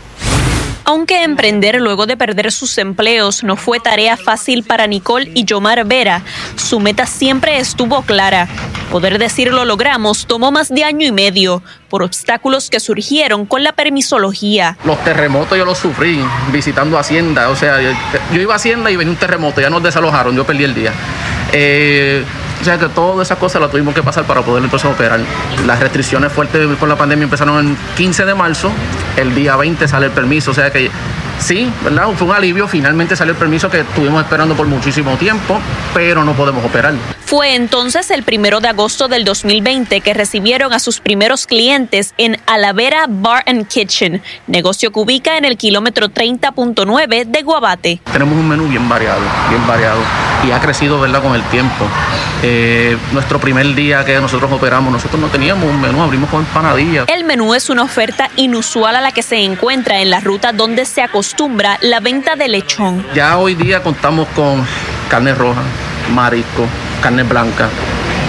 [0.83, 5.85] Aunque emprender luego de perder sus empleos no fue tarea fácil para Nicole y Yomar
[5.85, 6.23] Vera,
[6.55, 8.47] su meta siempre estuvo clara.
[8.91, 13.63] Poder decir lo logramos tomó más de año y medio por obstáculos que surgieron con
[13.63, 14.77] la permisología.
[14.83, 16.19] Los terremotos yo los sufrí
[16.51, 17.91] visitando Hacienda, o sea, yo,
[18.41, 20.93] iba a Hacienda y venía un terremoto, ya nos desalojaron, yo perdí el día.
[21.53, 22.23] Eh,
[22.62, 25.19] o sea que todas esas cosas las tuvimos que pasar para poder entonces operar.
[25.65, 28.71] Las restricciones fuertes por la pandemia empezaron el 15 de marzo,
[29.17, 30.91] el día 20 sale el permiso, o sea que
[31.39, 32.10] sí, ¿verdad?
[32.15, 35.60] Fue un alivio, finalmente salió el permiso que estuvimos esperando por muchísimo tiempo,
[35.93, 36.93] pero no podemos operar.
[37.26, 42.38] Fue entonces el primero de agosto del 2020 que recibieron a sus primeros clientes en
[42.45, 48.02] Alavera Bar and Kitchen, negocio que ubica en el kilómetro 30.9 de Guabate.
[48.12, 50.02] Tenemos un menú bien variado, bien variado
[50.45, 51.88] y ha crecido, ¿verdad?, con el tiempo.
[52.43, 52.51] Eh,
[53.12, 57.08] nuestro primer día que nosotros operamos, nosotros no teníamos un menú, abrimos con empanadillas.
[57.08, 60.86] El menú es una oferta inusual a la que se encuentra en la ruta donde
[60.86, 63.06] se acostumbra la venta de lechón.
[63.14, 64.66] Ya hoy día contamos con
[65.10, 65.62] carne roja,
[66.14, 66.68] marisco,
[67.02, 67.70] carne blanca,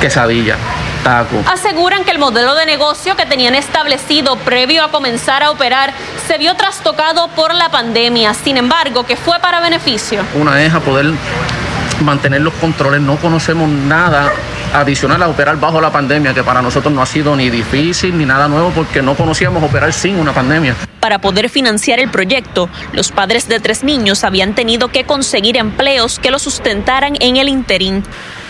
[0.01, 0.57] quesadilla.
[1.05, 1.43] Taco.
[1.53, 5.93] Aseguran que el modelo de negocio que tenían establecido previo a comenzar a operar
[6.29, 10.23] se vio trastocado por la pandemia, sin embargo, que fue para beneficio.
[10.35, 11.12] Una es a poder
[12.03, 14.32] mantener los controles, no conocemos nada
[14.74, 18.24] adicional a operar bajo la pandemia, que para nosotros no ha sido ni difícil ni
[18.24, 20.74] nada nuevo porque no conocíamos operar sin una pandemia.
[21.00, 26.18] Para poder financiar el proyecto, los padres de tres niños habían tenido que conseguir empleos
[26.18, 28.05] que los sustentaran en el interín.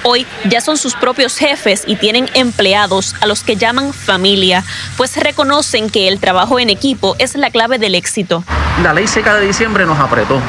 [0.04, 4.64] Hoy ya son sus propios jefes y tienen empleados a los que llaman familia,
[4.96, 8.44] pues reconocen que el trabajo en equipo es la clave del éxito.
[8.82, 10.40] La ley seca de diciembre nos apretó.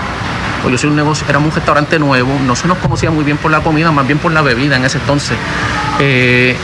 [0.63, 3.37] Pues yo soy un negocio, éramos un restaurante nuevo, no se nos conocía muy bien
[3.37, 5.37] por la comida, más bien por la bebida en ese entonces.
[5.99, 6.55] Eh,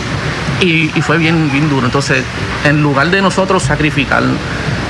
[0.62, 1.86] y, fue bien, bien duro.
[1.86, 2.24] Entonces,
[2.64, 4.24] en lugar de nosotros sacrificar,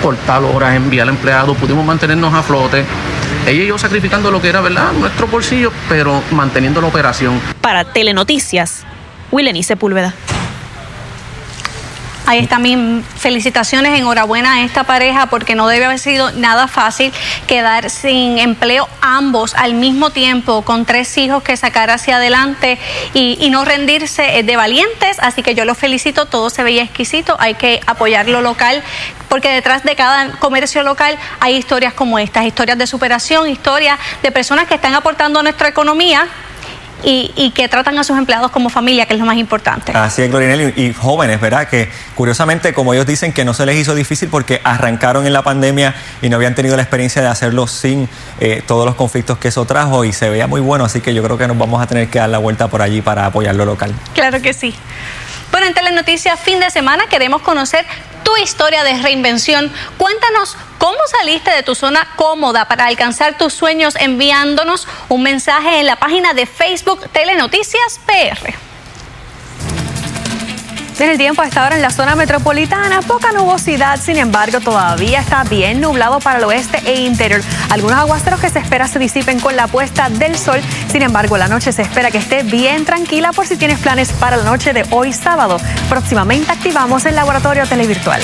[0.04, 2.86] cortar horas, enviar empleados, pudimos mantenernos a flote.
[3.48, 4.92] Ella y yo sacrificando lo que era, ¿verdad?
[4.94, 7.42] Nuestro bolsillo, pero manteniendo la operación.
[7.62, 8.86] Para Telenoticias,
[9.32, 10.14] Willeni Sepúlveda.
[12.30, 17.12] Ahí está mi felicitaciones, enhorabuena a esta pareja porque no debe haber sido nada fácil
[17.48, 22.78] quedar sin empleo ambos al mismo tiempo con tres hijos que sacar hacia adelante
[23.16, 25.18] y, no rendirse eh, de valientes.
[25.22, 28.84] Así que yo los felicito, todo se veía exquisito, hay que apoyar lo local
[29.28, 34.32] porque detrás de cada comercio local hay historias como estas, historias de superación, historias de
[34.32, 36.28] personas que están aportando a nuestra economía
[37.04, 39.92] y, que tratan a sus empleados como familia, que es lo más importante.
[39.94, 41.68] Así es, Glorinelli, y jóvenes, ¿verdad?
[41.68, 45.44] Que curiosamente, como ellos dicen, que no se les hizo difícil porque arrancaron en la
[45.44, 48.08] pandemia y no habían tenido la experiencia de hacerlo sin
[48.40, 51.24] eh, todos los conflictos que eso trajo y se veía muy bueno, así que yo
[51.24, 53.66] creo que nos vamos a tener que dar la vuelta por allí para apoyar lo
[53.66, 53.94] local.
[54.14, 54.76] Claro que sí.
[55.52, 57.86] Bueno, en Telenoticias fin de semana queremos conocer
[58.24, 59.72] tu historia de reinvención.
[59.98, 65.88] Cuéntanos cómo saliste de tu zona cómoda para alcanzar tus sueños enviándonos un mensaje en
[65.88, 68.69] la página de Facebook Telenoticias PR.
[71.00, 75.22] En el tiempo a esta hora en la zona metropolitana, poca nubosidad, sin embargo, todavía
[75.22, 77.42] está bien nublado para el oeste e interior.
[77.70, 80.60] Algunos aguaceros que se espera se disipen con la puesta del sol,
[80.92, 84.36] sin embargo, la noche se espera que esté bien tranquila por si tienes planes para
[84.36, 85.58] la noche de hoy sábado.
[85.88, 88.22] Próximamente activamos el laboratorio televirtual.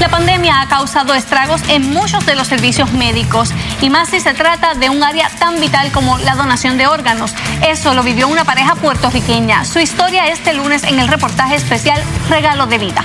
[0.00, 4.34] La pandemia ha causado estragos en muchos de los servicios médicos y más si se
[4.34, 7.34] trata de un área tan vital como la donación de órganos.
[7.66, 9.64] Eso lo vivió una pareja puertorriqueña.
[9.64, 13.04] Su historia este lunes en el reportaje especial Regalo de Vida.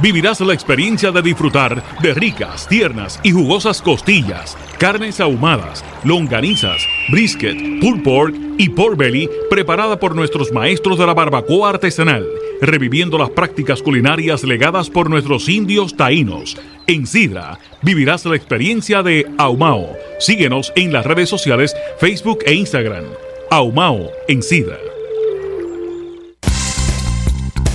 [0.00, 7.56] vivirás la experiencia de disfrutar de ricas, tiernas y jugosas costillas carnes ahumadas, longanizas, brisket,
[7.80, 12.26] pulled pork y pork belly preparada por nuestros maestros de la barbacoa artesanal,
[12.60, 16.56] reviviendo las prácticas culinarias legadas por nuestros indios taínos.
[16.86, 19.96] En Sidra vivirás la experiencia de Ahumao.
[20.20, 23.04] Síguenos en las redes sociales Facebook e Instagram.
[23.50, 24.78] Ahumao en Sidra.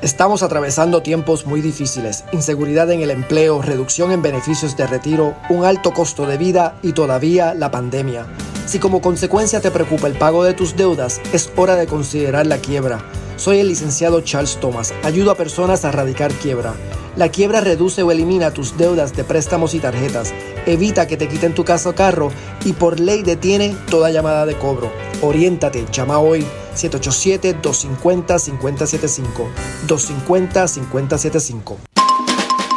[0.03, 5.63] Estamos atravesando tiempos muy difíciles, inseguridad en el empleo, reducción en beneficios de retiro, un
[5.63, 8.25] alto costo de vida y todavía la pandemia.
[8.65, 12.57] Si como consecuencia te preocupa el pago de tus deudas, es hora de considerar la
[12.57, 12.99] quiebra.
[13.37, 16.73] Soy el licenciado Charles Thomas, ayudo a personas a erradicar quiebra.
[17.15, 20.33] La quiebra reduce o elimina tus deudas de préstamos y tarjetas,
[20.65, 22.31] evita que te quiten tu casa o carro
[22.65, 24.91] y por ley detiene toda llamada de cobro.
[25.21, 26.43] Oriéntate, llama hoy
[26.75, 29.47] 787-250-5075.
[29.87, 31.92] 250-5075.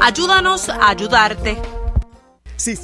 [0.00, 1.58] Ayúdanos a ayudarte.
[2.56, 2.78] Sí.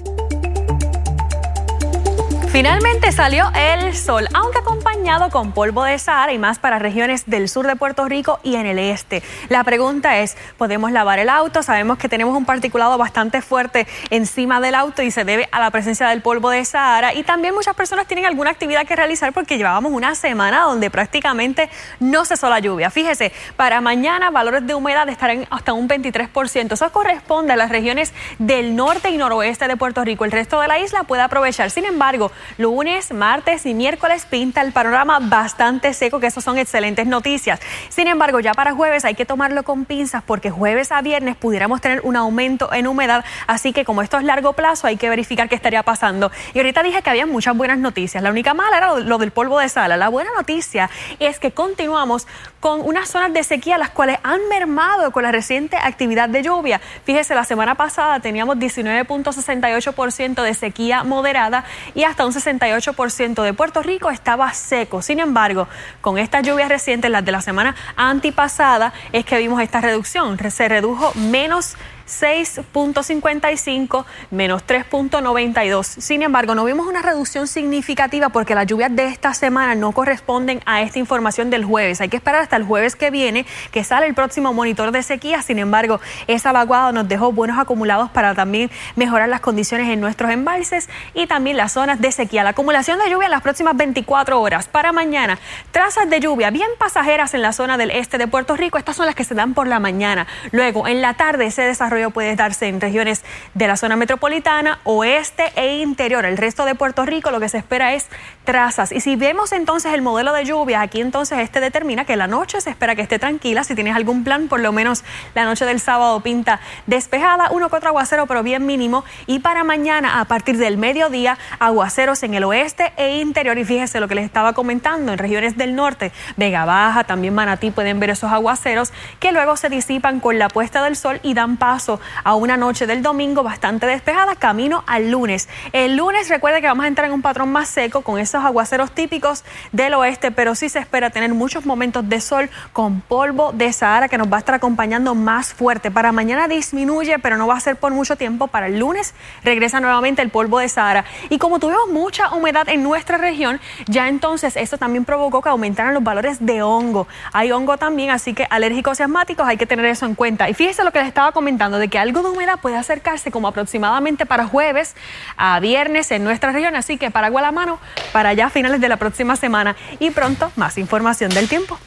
[2.54, 7.48] Finalmente salió el sol, aunque acompañado con polvo de Sahara y más para regiones del
[7.48, 9.24] sur de Puerto Rico y en el este.
[9.48, 11.64] La pregunta es, ¿podemos lavar el auto?
[11.64, 15.72] Sabemos que tenemos un particulado bastante fuerte encima del auto y se debe a la
[15.72, 17.12] presencia del polvo de Sahara.
[17.12, 21.68] Y también muchas personas tienen alguna actividad que realizar porque llevábamos una semana donde prácticamente
[21.98, 22.88] no cesó la lluvia.
[22.88, 26.72] Fíjese, para mañana valores de humedad estarán hasta un 23%.
[26.72, 30.24] Eso corresponde a las regiones del norte y noroeste de Puerto Rico.
[30.24, 31.70] El resto de la isla puede aprovechar.
[31.70, 37.06] Sin embargo, Lunes, martes y miércoles pinta el panorama bastante seco, que eso son excelentes
[37.06, 37.60] noticias.
[37.88, 41.80] Sin embargo, ya para jueves hay que tomarlo con pinzas porque jueves a viernes pudiéramos
[41.80, 45.48] tener un aumento en humedad, así que como esto es largo plazo hay que verificar
[45.48, 46.30] qué estaría pasando.
[46.52, 48.22] Y ahorita dije que había muchas buenas noticias.
[48.22, 49.96] La única mala era lo del polvo de sala.
[49.96, 52.26] La buena noticia es que continuamos
[52.60, 56.80] con unas zonas de sequía las cuales han mermado con la reciente actividad de lluvia.
[57.04, 61.64] Fíjese, la semana pasada teníamos 19.68% de sequía moderada
[61.94, 65.02] y hasta un 68% de Puerto Rico estaba seco.
[65.02, 65.68] Sin embargo,
[66.00, 70.38] con estas lluvias recientes, las de la semana antipasada, es que vimos esta reducción.
[70.50, 71.76] Se redujo menos
[72.06, 75.84] 6.55 menos 3.92.
[75.84, 80.60] Sin embargo, no vimos una reducción significativa porque las lluvias de esta semana no corresponden
[80.66, 82.00] a esta información del jueves.
[82.00, 85.42] Hay que esperar hasta el jueves que viene que sale el próximo monitor de sequía.
[85.42, 90.30] Sin embargo, esa vaguada nos dejó buenos acumulados para también mejorar las condiciones en nuestros
[90.30, 92.44] embalses y también las zonas de sequía.
[92.44, 94.68] La acumulación de lluvia en las próximas 24 horas.
[94.68, 95.38] Para mañana,
[95.72, 98.78] trazas de lluvia bien pasajeras en la zona del este de Puerto Rico.
[98.78, 100.26] Estas son las que se dan por la mañana.
[100.52, 103.24] Luego, en la tarde se desarrolla puede darse en regiones
[103.54, 106.24] de la zona metropolitana, oeste e interior.
[106.24, 108.06] El resto de Puerto Rico lo que se espera es
[108.44, 108.92] trazas.
[108.92, 112.60] Y si vemos entonces el modelo de lluvia, aquí entonces este determina que la noche
[112.60, 113.64] se espera que esté tranquila.
[113.64, 117.76] Si tienes algún plan, por lo menos la noche del sábado pinta despejada, uno que
[117.76, 119.04] otro aguacero, pero bien mínimo.
[119.26, 123.58] Y para mañana, a partir del mediodía, aguaceros en el oeste e interior.
[123.58, 127.70] Y fíjese lo que les estaba comentando, en regiones del norte, Vega Baja, también Manatí,
[127.70, 131.56] pueden ver esos aguaceros que luego se disipan con la puesta del sol y dan
[131.56, 131.83] paso
[132.24, 135.48] a una noche del domingo bastante despejada, camino al lunes.
[135.72, 138.90] El lunes recuerde que vamos a entrar en un patrón más seco con esos aguaceros
[138.90, 143.72] típicos del oeste, pero sí se espera tener muchos momentos de sol con polvo de
[143.72, 145.90] Sahara que nos va a estar acompañando más fuerte.
[145.90, 148.46] Para mañana disminuye, pero no va a ser por mucho tiempo.
[148.46, 151.04] Para el lunes regresa nuevamente el polvo de Sahara.
[151.28, 155.94] Y como tuvimos mucha humedad en nuestra región, ya entonces eso también provocó que aumentaran
[155.94, 157.06] los valores de hongo.
[157.32, 160.48] Hay hongo también, así que alérgicos y asmáticos hay que tener eso en cuenta.
[160.48, 163.48] Y fíjese lo que les estaba comentando de que algo de humedad puede acercarse como
[163.48, 164.94] aproximadamente para jueves
[165.36, 167.78] a viernes en nuestra región, así que para la mano
[168.12, 171.78] para allá a finales de la próxima semana y pronto más información del tiempo.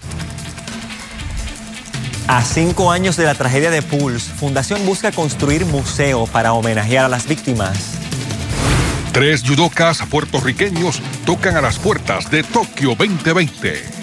[2.28, 7.10] A cinco años de la tragedia de Pulse, Fundación busca construir museo para homenajear a
[7.10, 7.98] las víctimas.
[9.14, 13.97] Tres judocas puertorriqueños tocan a las puertas de Tokio 2020.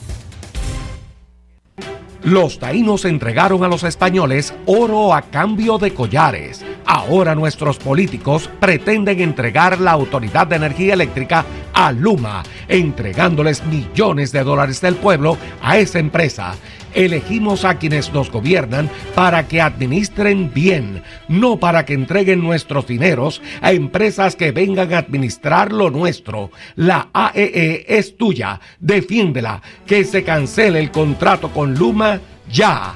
[2.23, 6.63] Los taínos entregaron a los españoles oro a cambio de collares.
[6.85, 14.43] Ahora nuestros políticos pretenden entregar la Autoridad de Energía Eléctrica a Luma, entregándoles millones de
[14.43, 16.53] dólares del pueblo a esa empresa.
[16.93, 23.41] Elegimos a quienes nos gobiernan para que administren bien, no para que entreguen nuestros dineros
[23.61, 26.51] a empresas que vengan a administrar lo nuestro.
[26.75, 32.10] La AEE e es tuya, defiéndela, que se cancele el contrato con Luma
[32.49, 32.95] ya.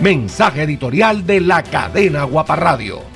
[0.00, 3.15] Mensaje editorial de la cadena Guaparradio.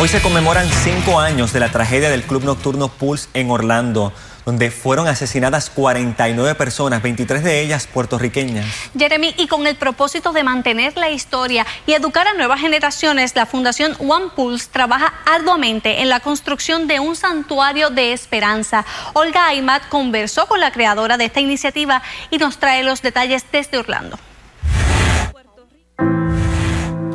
[0.00, 4.12] Hoy se conmemoran cinco años de la tragedia del club nocturno Pulse en Orlando
[4.48, 8.64] donde fueron asesinadas 49 personas, 23 de ellas puertorriqueñas.
[8.96, 13.44] Jeremy, y con el propósito de mantener la historia y educar a nuevas generaciones, la
[13.44, 18.86] Fundación One Pulse trabaja arduamente en la construcción de un santuario de esperanza.
[19.12, 23.76] Olga Aymat conversó con la creadora de esta iniciativa y nos trae los detalles desde
[23.76, 24.18] Orlando.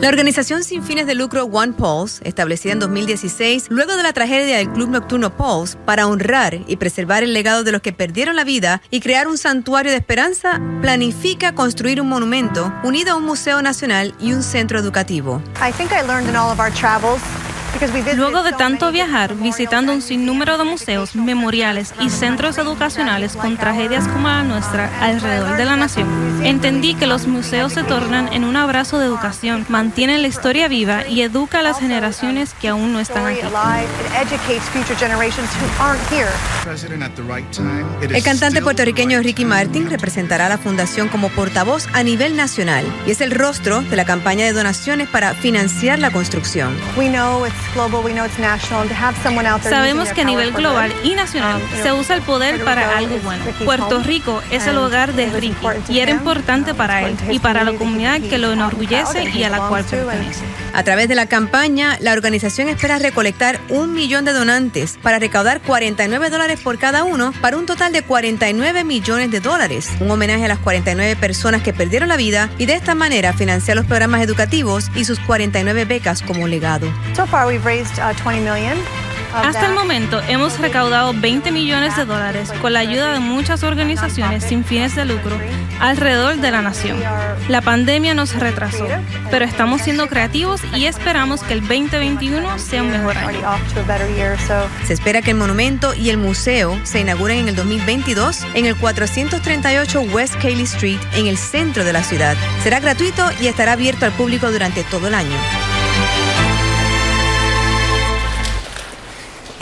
[0.04, 4.58] La organización sin fines de lucro One Pulse, establecida en 2016, luego de la tragedia
[4.58, 8.44] del Club Nocturno Pulse, para honrar y preservar el legado de los que perdieron la
[8.44, 13.62] vida y crear un santuario de esperanza, planifica construir un monumento unido a un museo
[13.62, 15.42] nacional y un centro educativo.
[18.16, 24.08] Luego de tanto viajar, visitando un sinnúmero de museos, memoriales y centros educacionales con tragedias
[24.08, 26.08] como la nuestra alrededor de la nación,
[26.44, 31.08] entendí que los museos se tornan en un abrazo de educación, mantienen la historia viva
[31.08, 33.40] y educa a las generaciones que aún no están aquí.
[38.02, 43.12] El cantante puertorriqueño Ricky Martin representará a la fundación como portavoz a nivel nacional y
[43.12, 46.76] es el rostro de la campaña de donaciones para financiar la construcción.
[49.70, 53.44] Sabemos que a nivel global y nacional se usa el poder para algo bueno.
[53.66, 55.56] Puerto Rico es el hogar de Ricky
[55.90, 59.68] y era importante para él y para la comunidad que lo enorgullece y a la
[59.68, 60.44] cual pertenece.
[60.74, 65.62] A través de la campaña, la organización espera recolectar un millón de donantes para recaudar
[65.62, 69.92] 49 dólares por cada uno para un total de 49 millones de dólares.
[70.00, 73.78] Un homenaje a las 49 personas que perdieron la vida y de esta manera financiar
[73.78, 76.88] los programas educativos y sus 49 becas como legado.
[76.88, 77.53] Uh,
[79.34, 84.44] Hasta el momento hemos recaudado 20 millones de dólares con la ayuda de muchas organizaciones
[84.44, 85.40] sin fines de lucro
[85.80, 86.98] alrededor de la nación.
[87.48, 88.88] La pandemia nos retrasó,
[89.32, 93.40] pero estamos siendo creativos y esperamos que el 2021 sea un mejor año.
[94.86, 98.76] Se espera que el monumento y el museo se inauguren en el 2022 en el
[98.76, 102.38] 438 West Cayley Street en el centro de la ciudad.
[102.62, 105.38] Será gratuito y estará abierto al público durante todo el año.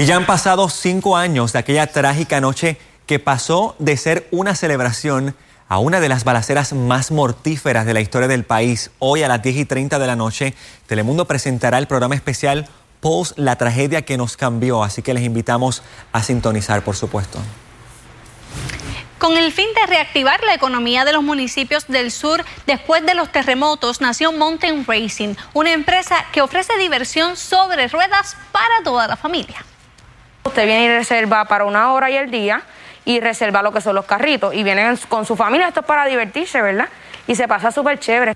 [0.01, 4.55] Y ya han pasado cinco años de aquella trágica noche que pasó de ser una
[4.55, 5.35] celebración
[5.69, 8.89] a una de las balaceras más mortíferas de la historia del país.
[8.97, 10.55] Hoy a las 10 y 30 de la noche,
[10.87, 12.67] Telemundo presentará el programa especial
[12.99, 14.83] Post, la tragedia que nos cambió.
[14.83, 17.37] Así que les invitamos a sintonizar, por supuesto.
[19.19, 23.31] Con el fin de reactivar la economía de los municipios del sur después de los
[23.31, 29.63] terremotos, nació Mountain Racing, una empresa que ofrece diversión sobre ruedas para toda la familia.
[30.43, 32.63] Usted viene y reserva para una hora y el día
[33.05, 36.05] y reserva lo que son los carritos y vienen con su familia, esto es para
[36.05, 36.89] divertirse, ¿verdad?
[37.27, 38.35] Y se pasa súper chévere.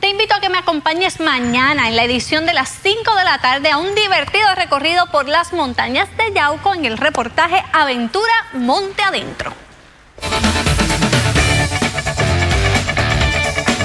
[0.00, 3.38] Te invito a que me acompañes mañana en la edición de las 5 de la
[3.38, 9.02] tarde a un divertido recorrido por las montañas de Yauco en el reportaje Aventura Monte
[9.02, 9.52] Adentro.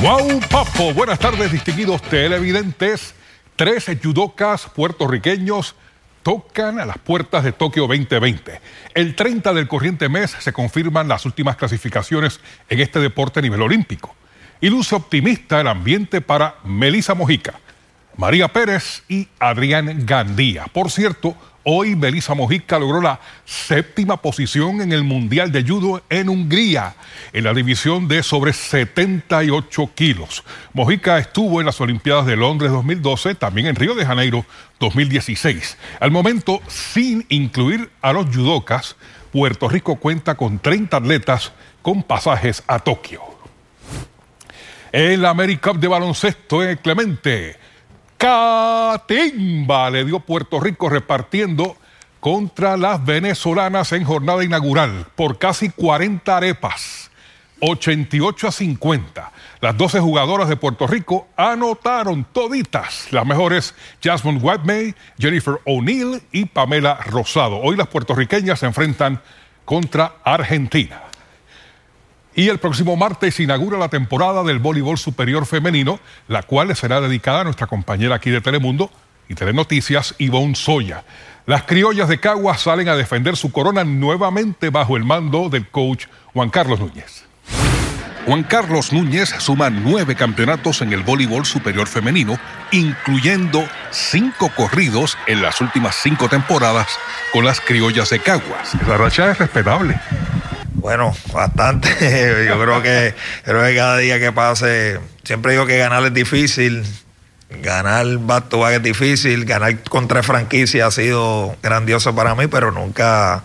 [0.02, 0.94] ¡Wow, Papo!
[0.94, 3.16] Buenas tardes, distinguidos televidentes.
[3.56, 5.76] Tres judocas puertorriqueños
[6.24, 8.60] tocan a las puertas de Tokio 2020.
[8.96, 12.40] El 30 del corriente mes se confirman las últimas clasificaciones
[12.70, 14.16] en este deporte a nivel olímpico.
[14.60, 17.60] Y luce optimista el ambiente para Melisa Mojica,
[18.18, 20.66] María Pérez y Adrián Gandía.
[20.72, 21.36] Por cierto,
[21.66, 26.96] Hoy Melissa Mojica logró la séptima posición en el Mundial de Judo en Hungría,
[27.32, 30.44] en la división de sobre 78 kilos.
[30.74, 34.46] Mojica estuvo en las Olimpiadas de Londres 2012, también en Río de Janeiro
[34.82, 35.78] 2016.
[36.02, 38.98] Al momento, sin incluir a los judocas,
[39.32, 43.22] Puerto Rico cuenta con 30 atletas con pasajes a Tokio.
[44.92, 45.26] El
[45.62, 47.63] Cup de baloncesto en Clemente.
[48.24, 51.76] Catimba le dio Puerto Rico repartiendo
[52.22, 57.12] contra las venezolanas en jornada inaugural por casi 40 arepas.
[57.60, 59.32] 88 a 50.
[59.60, 63.12] Las 12 jugadoras de Puerto Rico anotaron toditas.
[63.12, 67.58] Las mejores Jasmine Whitmay, Jennifer O'Neill y Pamela Rosado.
[67.58, 69.22] Hoy las puertorriqueñas se enfrentan
[69.66, 71.02] contra Argentina.
[72.36, 77.00] Y el próximo martes se inaugura la temporada del voleibol superior femenino, la cual será
[77.00, 78.90] dedicada a nuestra compañera aquí de Telemundo
[79.30, 81.04] y Telenoticias, Ivonne Soya.
[81.46, 86.06] Las criollas de Caguas salen a defender su corona nuevamente bajo el mando del coach
[86.34, 87.26] Juan Carlos Núñez.
[88.26, 92.40] Juan Carlos Núñez suma nueve campeonatos en el voleibol superior femenino,
[92.72, 96.88] incluyendo cinco corridos en las últimas cinco temporadas
[97.34, 98.74] con las criollas de Caguas.
[98.88, 100.00] La racha es respetable.
[100.84, 101.88] Bueno, bastante.
[102.46, 103.16] Yo creo que,
[103.46, 106.86] creo que cada día que pase, siempre digo que ganar es difícil.
[107.62, 109.46] Ganar back to back es difícil.
[109.46, 113.44] Ganar con tres franquicias ha sido grandioso para mí, pero nunca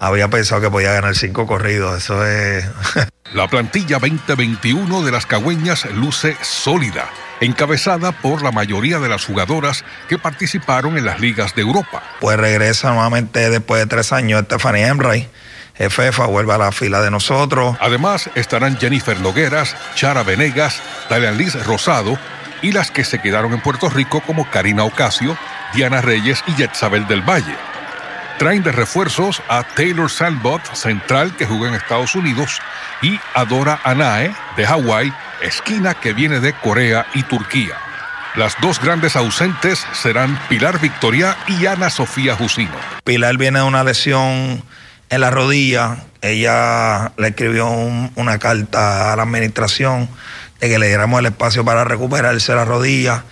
[0.00, 1.96] había pensado que podía ganar cinco corridos.
[1.96, 2.64] Eso es.
[3.34, 7.08] La plantilla 2021 de las cagüeñas luce sólida,
[7.40, 12.02] encabezada por la mayoría de las jugadoras que participaron en las ligas de Europa.
[12.20, 15.28] Pues regresa nuevamente después de tres años Stephanie Emray
[15.74, 17.76] FEFA vuelve a la fila de nosotros.
[17.80, 22.18] Además estarán Jennifer Nogueras, Chara Venegas, Dalian Liz Rosado
[22.62, 25.36] y las que se quedaron en Puerto Rico como Karina Ocasio,
[25.74, 27.56] Diana Reyes y Yetzabel del Valle.
[28.38, 32.60] Traen de refuerzos a Taylor Sandbot, central que juega en Estados Unidos,
[33.02, 35.12] y Adora Anae, de Hawái,
[35.42, 37.76] esquina que viene de Corea y Turquía.
[38.34, 42.74] Las dos grandes ausentes serán Pilar Victoria y Ana Sofía Jusino.
[43.04, 44.64] Pilar viene de una lesión
[45.14, 46.04] en la rodilla.
[46.20, 50.08] Ella le escribió una carta a la administración
[50.60, 53.24] de que le diéramos el espacio para recuperarse la rodilla.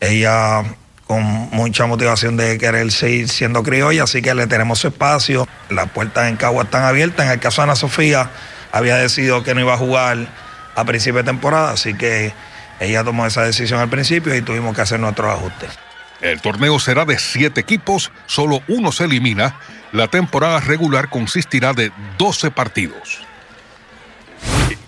[0.00, 0.62] Ella
[1.06, 5.46] con mucha motivación de querer seguir siendo criolla, así que le tenemos su espacio.
[5.68, 7.26] Las puertas en Cagua están abiertas.
[7.26, 8.30] En el caso de Ana Sofía,
[8.72, 10.26] había decidido que no iba a jugar
[10.74, 12.32] a principio de temporada, así que
[12.80, 15.70] ella tomó esa decisión al principio y tuvimos que hacer nuestros ajustes.
[16.20, 19.56] El torneo será de siete equipos, solo uno se elimina
[19.94, 23.20] la temporada regular consistirá de 12 partidos.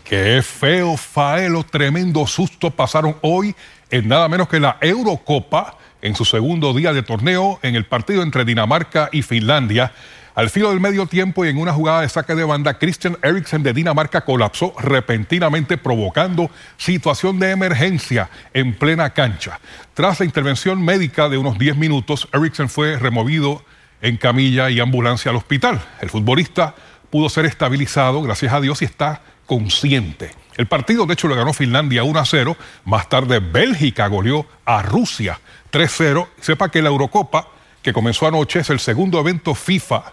[0.02, 3.54] Qué feo, Faelo, tremendo susto pasaron hoy
[3.90, 8.22] en nada menos que la Eurocopa, en su segundo día de torneo, en el partido
[8.24, 9.92] entre Dinamarca y Finlandia.
[10.34, 13.62] Al filo del medio tiempo y en una jugada de saque de banda, Christian Eriksen
[13.62, 19.60] de Dinamarca colapsó repentinamente provocando situación de emergencia en plena cancha.
[19.94, 23.62] Tras la intervención médica de unos 10 minutos, Eriksen fue removido
[24.06, 25.82] en camilla y ambulancia al hospital.
[26.00, 26.74] El futbolista
[27.10, 30.30] pudo ser estabilizado, gracias a Dios, y está consciente.
[30.56, 32.56] El partido, de hecho, lo ganó Finlandia 1 a 0.
[32.84, 35.40] Más tarde, Bélgica goleó a Rusia
[35.72, 36.28] 3-0.
[36.40, 37.48] Sepa que la Eurocopa,
[37.82, 40.04] que comenzó anoche, es el segundo evento FIFA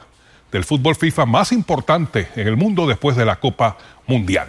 [0.51, 3.77] del fútbol FIFA más importante en el mundo después de la Copa
[4.07, 4.47] Mundial.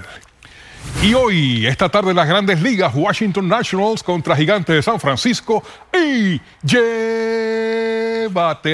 [1.02, 5.62] Y hoy, esta tarde en las grandes ligas, Washington Nationals contra Gigantes de San Francisco
[5.92, 8.24] y llévate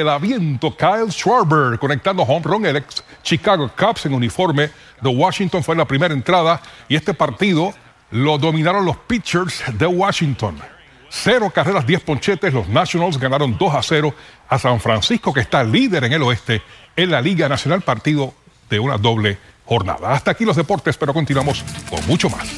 [0.01, 5.65] el viento Kyle Schwarber conectando home run el ex Chicago Cubs en uniforme de Washington
[5.65, 7.75] fue la primera entrada y este partido
[8.11, 10.61] lo dominaron los pitchers de Washington.
[11.09, 12.55] Cero carreras, diez ponchetes.
[12.55, 14.15] Los Nationals ganaron 2 a 0
[14.49, 16.63] a San Francisco, que está líder en el oeste
[16.95, 18.33] en la Liga Nacional, partido
[18.69, 19.37] de una doble
[19.71, 20.13] jornada.
[20.13, 22.49] Hasta aquí los deportes, pero continuamos con mucho más.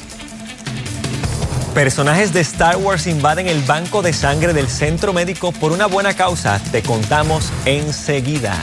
[1.75, 6.15] Personajes de Star Wars invaden el banco de sangre del centro médico por una buena
[6.15, 6.59] causa.
[6.71, 8.55] Te contamos enseguida.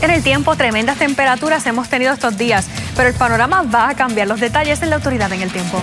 [0.00, 4.28] En el tiempo, tremendas temperaturas hemos tenido estos días, pero el panorama va a cambiar.
[4.28, 5.82] Los detalles en la autoridad en el tiempo.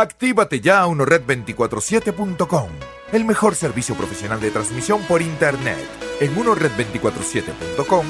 [0.00, 2.68] Actívate ya a unored247.com,
[3.12, 5.88] el mejor servicio profesional de transmisión por Internet.
[6.20, 8.04] En unored247.com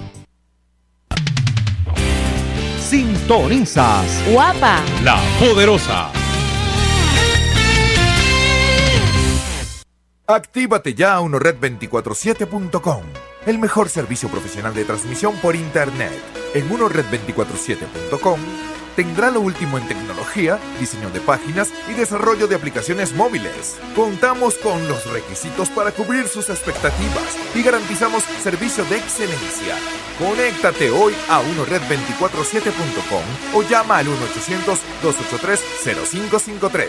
[2.91, 4.21] Sintonizas.
[4.29, 4.83] Guapa.
[5.01, 6.11] La poderosa.
[10.27, 13.03] Actívate ya a unored247.com,
[13.45, 16.21] el mejor servicio profesional de transmisión por Internet.
[16.53, 18.39] En 1red247.com
[18.95, 23.75] tendrá lo último en tecnología, diseño de páginas y desarrollo de aplicaciones móviles.
[23.95, 29.75] Contamos con los requisitos para cubrir sus expectativas y garantizamos servicio de excelencia.
[30.17, 33.23] Conéctate hoy a 1red247.com
[33.55, 36.87] o llama al 1-800-283-0553.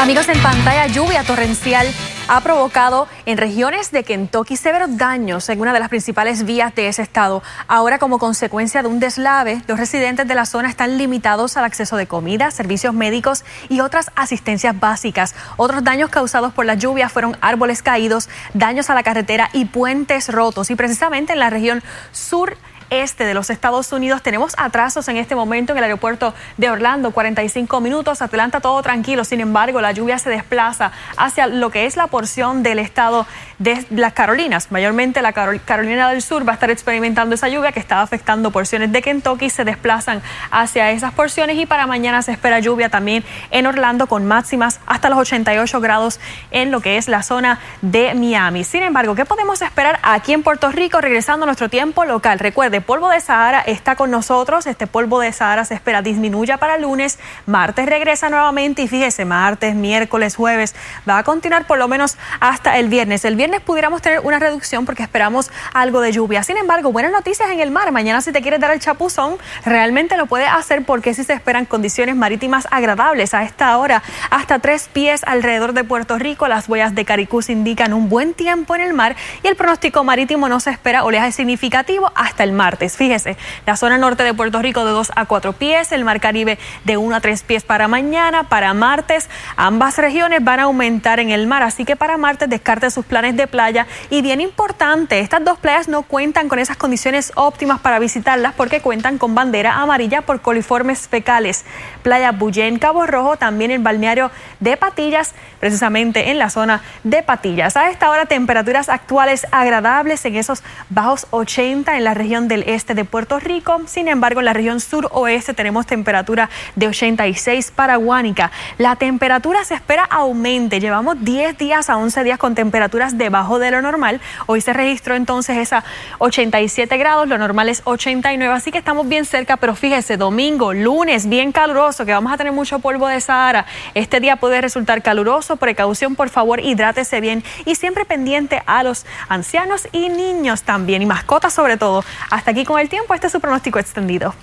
[0.00, 1.86] Amigos en pantalla, lluvia torrencial
[2.28, 6.88] ha provocado en regiones de Kentucky severos daños en una de las principales vías de
[6.88, 7.40] ese estado.
[7.68, 11.96] Ahora, como consecuencia de un deslave, los residentes de la zona están limitados al acceso
[11.96, 15.34] de comida, servicios médicos y otras asistencias básicas.
[15.56, 20.28] Otros daños causados por la lluvia fueron árboles caídos, daños a la carretera y puentes
[20.28, 20.70] rotos.
[20.70, 22.56] Y precisamente en la región sur
[22.90, 24.22] este de los Estados Unidos.
[24.22, 29.24] Tenemos atrasos en este momento en el aeropuerto de Orlando, 45 minutos, Atlanta todo tranquilo,
[29.24, 33.26] sin embargo la lluvia se desplaza hacia lo que es la porción del estado
[33.58, 37.80] de las Carolinas, mayormente la Carolina del Sur va a estar experimentando esa lluvia que
[37.80, 42.60] está afectando porciones de Kentucky, se desplazan hacia esas porciones y para mañana se espera
[42.60, 47.22] lluvia también en Orlando con máximas hasta los 88 grados en lo que es la
[47.22, 48.64] zona de Miami.
[48.64, 52.38] Sin embargo, ¿qué podemos esperar aquí en Puerto Rico regresando a nuestro tiempo local?
[52.38, 56.76] Recuerde, polvo de Sahara está con nosotros, este polvo de Sahara se espera disminuya para
[56.76, 60.74] lunes, martes regresa nuevamente y fíjese, martes, miércoles, jueves,
[61.08, 63.24] va a continuar por lo menos hasta el viernes.
[63.24, 66.42] El viernes pudiéramos tener una reducción porque esperamos algo de lluvia.
[66.42, 67.90] Sin embargo, buenas noticias en el mar.
[67.92, 71.64] Mañana si te quieres dar el chapuzón, realmente lo puedes hacer porque si se esperan
[71.64, 74.02] condiciones marítimas agradables a esta hora.
[74.30, 76.48] Hasta tres pies alrededor de Puerto Rico.
[76.48, 80.48] Las huellas de Caricús indican un buen tiempo en el mar y el pronóstico marítimo
[80.48, 82.96] no se espera oleaje significativo hasta el martes.
[82.96, 83.36] Fíjese,
[83.66, 86.96] la zona norte de Puerto Rico de 2 a 4 pies, el mar Caribe de
[86.96, 89.28] 1 a 3 pies para mañana, para martes.
[89.56, 93.35] Ambas regiones van a aumentar en el mar, así que para martes descarte sus planes
[93.36, 93.86] de playa.
[94.10, 98.80] Y bien importante, estas dos playas no cuentan con esas condiciones óptimas para visitarlas porque
[98.80, 101.64] cuentan con bandera amarilla por coliformes fecales.
[102.02, 104.30] Playa Bullén, Cabo Rojo, también el balneario
[104.60, 107.76] de Patillas, precisamente en la zona de Patillas.
[107.76, 112.94] A esta hora temperaturas actuales agradables en esos bajos 80 en la región del este
[112.94, 113.80] de Puerto Rico.
[113.86, 118.50] Sin embargo, en la región suroeste tenemos temperatura de 86 para Guánica.
[118.78, 120.80] La temperatura se espera aumente.
[120.80, 124.20] Llevamos 10 días a 11 días con temperaturas debajo de lo normal.
[124.46, 125.82] Hoy se registró entonces esa
[126.18, 131.28] 87 grados, lo normal es 89, así que estamos bien cerca, pero fíjese, domingo, lunes,
[131.28, 133.66] bien caluroso, que vamos a tener mucho polvo de Sahara.
[133.94, 139.06] Este día puede resultar caluroso, precaución, por favor, hidrátese bien y siempre pendiente a los
[139.28, 142.04] ancianos y niños también, y mascotas sobre todo.
[142.30, 144.34] Hasta aquí con el tiempo, este es su pronóstico extendido.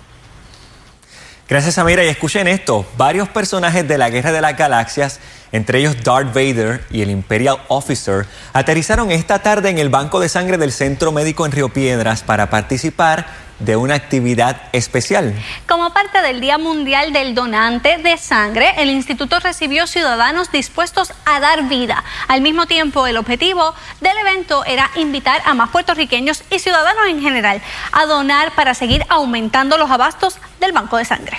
[1.47, 2.03] Gracias, Amira.
[2.03, 5.19] Y escuchen esto: varios personajes de la Guerra de las Galaxias,
[5.53, 10.27] entre ellos Darth Vader y el Imperial Officer, aterrizaron esta tarde en el Banco de
[10.27, 13.27] Sangre del Centro Médico en Río Piedras para participar
[13.59, 15.33] de una actividad especial.
[15.67, 21.39] Como parte del Día Mundial del Donante de Sangre, el instituto recibió ciudadanos dispuestos a
[21.39, 22.03] dar vida.
[22.27, 27.21] Al mismo tiempo, el objetivo del evento era invitar a más puertorriqueños y ciudadanos en
[27.21, 31.37] general a donar para seguir aumentando los abastos del banco de sangre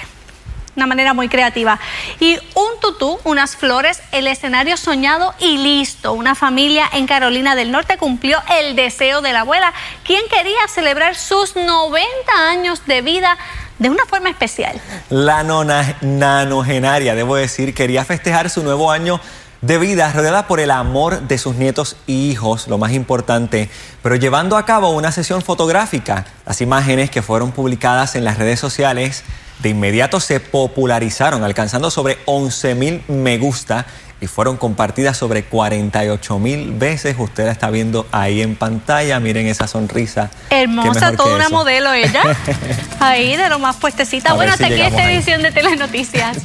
[0.77, 1.79] una manera muy creativa.
[2.21, 6.13] Y un tutú, unas flores, el escenario soñado y listo.
[6.13, 9.73] Una familia en Carolina del Norte cumplió el deseo de la abuela,
[10.05, 12.05] quien quería celebrar sus 90
[12.49, 13.39] años de vida
[13.79, 14.81] de una forma especial.
[15.11, 19.21] La nona, nanogenaria, debo decir, quería festejar su nuevo año
[19.61, 23.71] de vida rodeada por el amor de sus nietos y hijos, lo más importante,
[24.03, 26.27] pero llevando a cabo una sesión fotográfica.
[26.45, 29.25] Las imágenes que fueron publicadas en las redes sociales
[29.61, 33.87] de inmediato se popularizaron, alcanzando sobre 11 mil me gusta
[34.21, 37.15] y fueron compartidas sobre 48 mil veces.
[37.19, 39.21] Usted la está viendo ahí en pantalla.
[39.21, 40.31] Miren esa sonrisa.
[40.51, 42.23] Hermosa, toda una modelo ella.
[43.01, 44.33] ahí de lo más puestecita.
[44.33, 46.39] bueno, hasta aquí esta edición de Telenoticias.